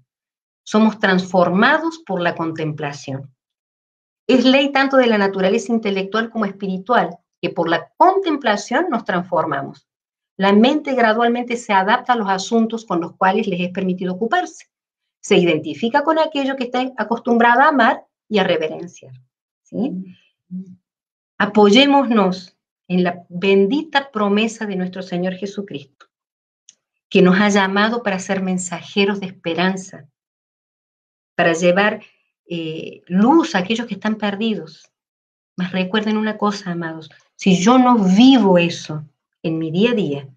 Somos 0.65 0.99
transformados 0.99 2.01
por 2.05 2.21
la 2.21 2.35
contemplación. 2.35 3.33
Es 4.27 4.45
ley 4.45 4.73
tanto 4.73 4.97
de 4.97 5.07
la 5.07 5.19
naturaleza 5.19 5.73
intelectual 5.73 6.31
como 6.31 6.47
espiritual, 6.47 7.17
que 7.41 7.51
por 7.51 7.69
la 7.69 7.93
contemplación 7.97 8.89
nos 8.91 9.05
transformamos. 9.05 9.87
La 10.37 10.53
mente 10.53 10.95
gradualmente 10.95 11.57
se 11.57 11.73
adapta 11.73 12.15
a 12.15 12.17
los 12.17 12.29
asuntos 12.29 12.85
con 12.85 13.01
los 13.01 13.15
cuales 13.17 13.47
les 13.47 13.61
es 13.61 13.71
permitido 13.71 14.15
ocuparse. 14.15 14.67
Se 15.21 15.37
identifica 15.37 16.03
con 16.03 16.19
aquello 16.19 16.57
que 16.57 16.65
está 16.65 16.93
acostumbrada 16.97 17.67
a 17.67 17.69
amar 17.69 18.05
y 18.29 18.39
a 18.39 18.45
reverenciar. 18.45 19.13
¿sí? 19.63 19.93
Apoyémonos 21.39 22.57
en 22.89 23.05
la 23.05 23.25
bendita 23.29 24.11
promesa 24.11 24.67
de 24.67 24.75
nuestro 24.75 25.03
Señor 25.03 25.35
Jesucristo, 25.35 26.08
que 27.09 27.23
nos 27.23 27.41
ha 27.41 27.49
llamado 27.49 28.03
para 28.03 28.19
ser 28.19 28.43
mensajeros 28.43 29.21
de 29.21 29.27
esperanza, 29.27 30.07
para 31.35 31.53
llevar 31.53 32.03
eh, 32.47 33.03
luz 33.07 33.55
a 33.55 33.59
aquellos 33.59 33.87
que 33.87 33.95
están 33.95 34.17
perdidos. 34.17 34.91
Mas 35.57 35.73
recuerden 35.73 36.17
una 36.17 36.37
cosa, 36.37 36.73
amados, 36.73 37.11
si 37.37 37.57
yo 37.57 37.79
no 37.79 37.97
vivo 37.99 38.59
eso 38.59 39.05
en 39.43 39.59
mi 39.59 39.71
día 39.71 39.93
a 39.93 39.95
día, 39.95 40.29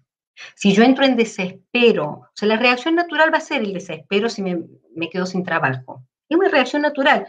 si 0.54 0.72
yo 0.72 0.82
entro 0.82 1.04
en 1.04 1.16
desespero, 1.16 2.06
o 2.06 2.30
sea, 2.34 2.48
la 2.48 2.56
reacción 2.56 2.94
natural 2.94 3.32
va 3.32 3.38
a 3.38 3.42
ser 3.42 3.62
el 3.62 3.72
desespero 3.72 4.28
si 4.28 4.42
me, 4.42 5.10
quedo 5.10 5.26
sin 5.26 5.44
trabajo. 5.44 6.04
Es 6.28 6.36
una 6.36 6.48
reacción 6.48 6.82
natural 6.82 7.26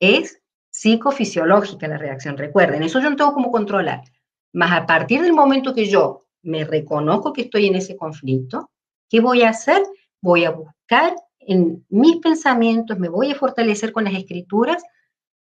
es 0.00 0.40
psicofisiológica 0.70 1.88
la 1.88 1.98
reacción, 1.98 2.36
recuerden, 2.36 2.82
eso 2.82 3.00
yo 3.00 3.10
no 3.10 3.16
tengo 3.16 3.32
como 3.32 3.50
controlar. 3.50 4.02
Más 4.52 4.72
a 4.72 4.86
partir 4.86 5.22
del 5.22 5.32
momento 5.32 5.74
que 5.74 5.86
yo 5.86 6.27
me 6.42 6.64
reconozco 6.64 7.32
que 7.32 7.42
estoy 7.42 7.66
en 7.66 7.76
ese 7.76 7.96
conflicto, 7.96 8.70
¿qué 9.08 9.20
voy 9.20 9.42
a 9.42 9.50
hacer? 9.50 9.82
Voy 10.20 10.44
a 10.44 10.50
buscar 10.50 11.14
en 11.40 11.84
mis 11.88 12.16
pensamientos, 12.16 12.98
me 12.98 13.08
voy 13.08 13.32
a 13.32 13.34
fortalecer 13.34 13.92
con 13.92 14.04
las 14.04 14.14
escrituras 14.14 14.82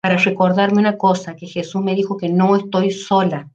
para 0.00 0.16
recordarme 0.16 0.80
una 0.80 0.98
cosa, 0.98 1.36
que 1.36 1.46
Jesús 1.46 1.82
me 1.82 1.94
dijo 1.94 2.16
que 2.16 2.28
no 2.28 2.56
estoy 2.56 2.90
sola, 2.90 3.50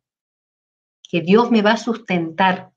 que 1.10 1.22
Dios 1.22 1.52
me 1.52 1.62
va 1.62 1.74
a 1.74 1.78
sustentar, 1.78 2.72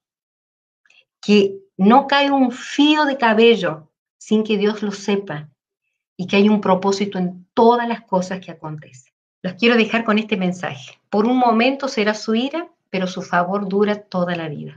que 1.21 1.57
no 1.77 2.07
cae 2.07 2.31
un 2.31 2.51
fío 2.51 3.05
de 3.05 3.17
cabello 3.17 3.93
sin 4.19 4.43
que 4.43 4.59
Dios 4.59 4.83
lo 4.83 4.91
sepa, 4.91 5.49
y 6.21 6.27
que 6.27 6.37
hay 6.37 6.51
un 6.51 6.61
propósito 6.61 7.17
en 7.17 7.49
todas 7.55 7.89
las 7.89 8.03
cosas 8.03 8.41
que 8.41 8.51
acontecen. 8.51 9.11
Los 9.41 9.55
quiero 9.55 9.75
dejar 9.75 10.05
con 10.05 10.19
este 10.19 10.37
mensaje. 10.37 11.01
Por 11.09 11.25
un 11.25 11.39
momento 11.39 11.89
será 11.89 12.13
su 12.13 12.35
ira, 12.35 12.71
pero 12.91 13.07
su 13.07 13.23
favor 13.23 13.69
dura 13.69 14.03
toda 14.03 14.37
la 14.37 14.49
vida. 14.49 14.77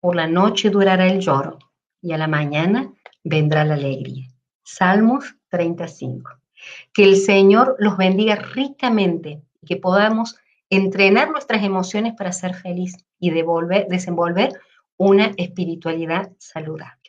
Por 0.00 0.16
la 0.16 0.26
noche 0.26 0.70
durará 0.70 1.06
el 1.06 1.20
lloro 1.20 1.58
y 2.00 2.12
a 2.12 2.18
la 2.18 2.26
mañana 2.26 2.92
vendrá 3.22 3.64
la 3.64 3.74
alegría. 3.74 4.28
Salmos 4.64 5.36
35. 5.48 6.30
Que 6.92 7.04
el 7.04 7.16
Señor 7.16 7.76
los 7.78 7.96
bendiga 7.96 8.36
ricamente 8.36 9.42
y 9.60 9.66
que 9.66 9.76
podamos 9.76 10.36
entrenar 10.70 11.30
nuestras 11.30 11.62
emociones 11.62 12.14
para 12.14 12.32
ser 12.32 12.54
feliz 12.54 12.96
y 13.18 13.30
desenvolver 13.30 14.60
una 14.96 15.32
espiritualidad 15.36 16.30
saludable. 16.38 16.99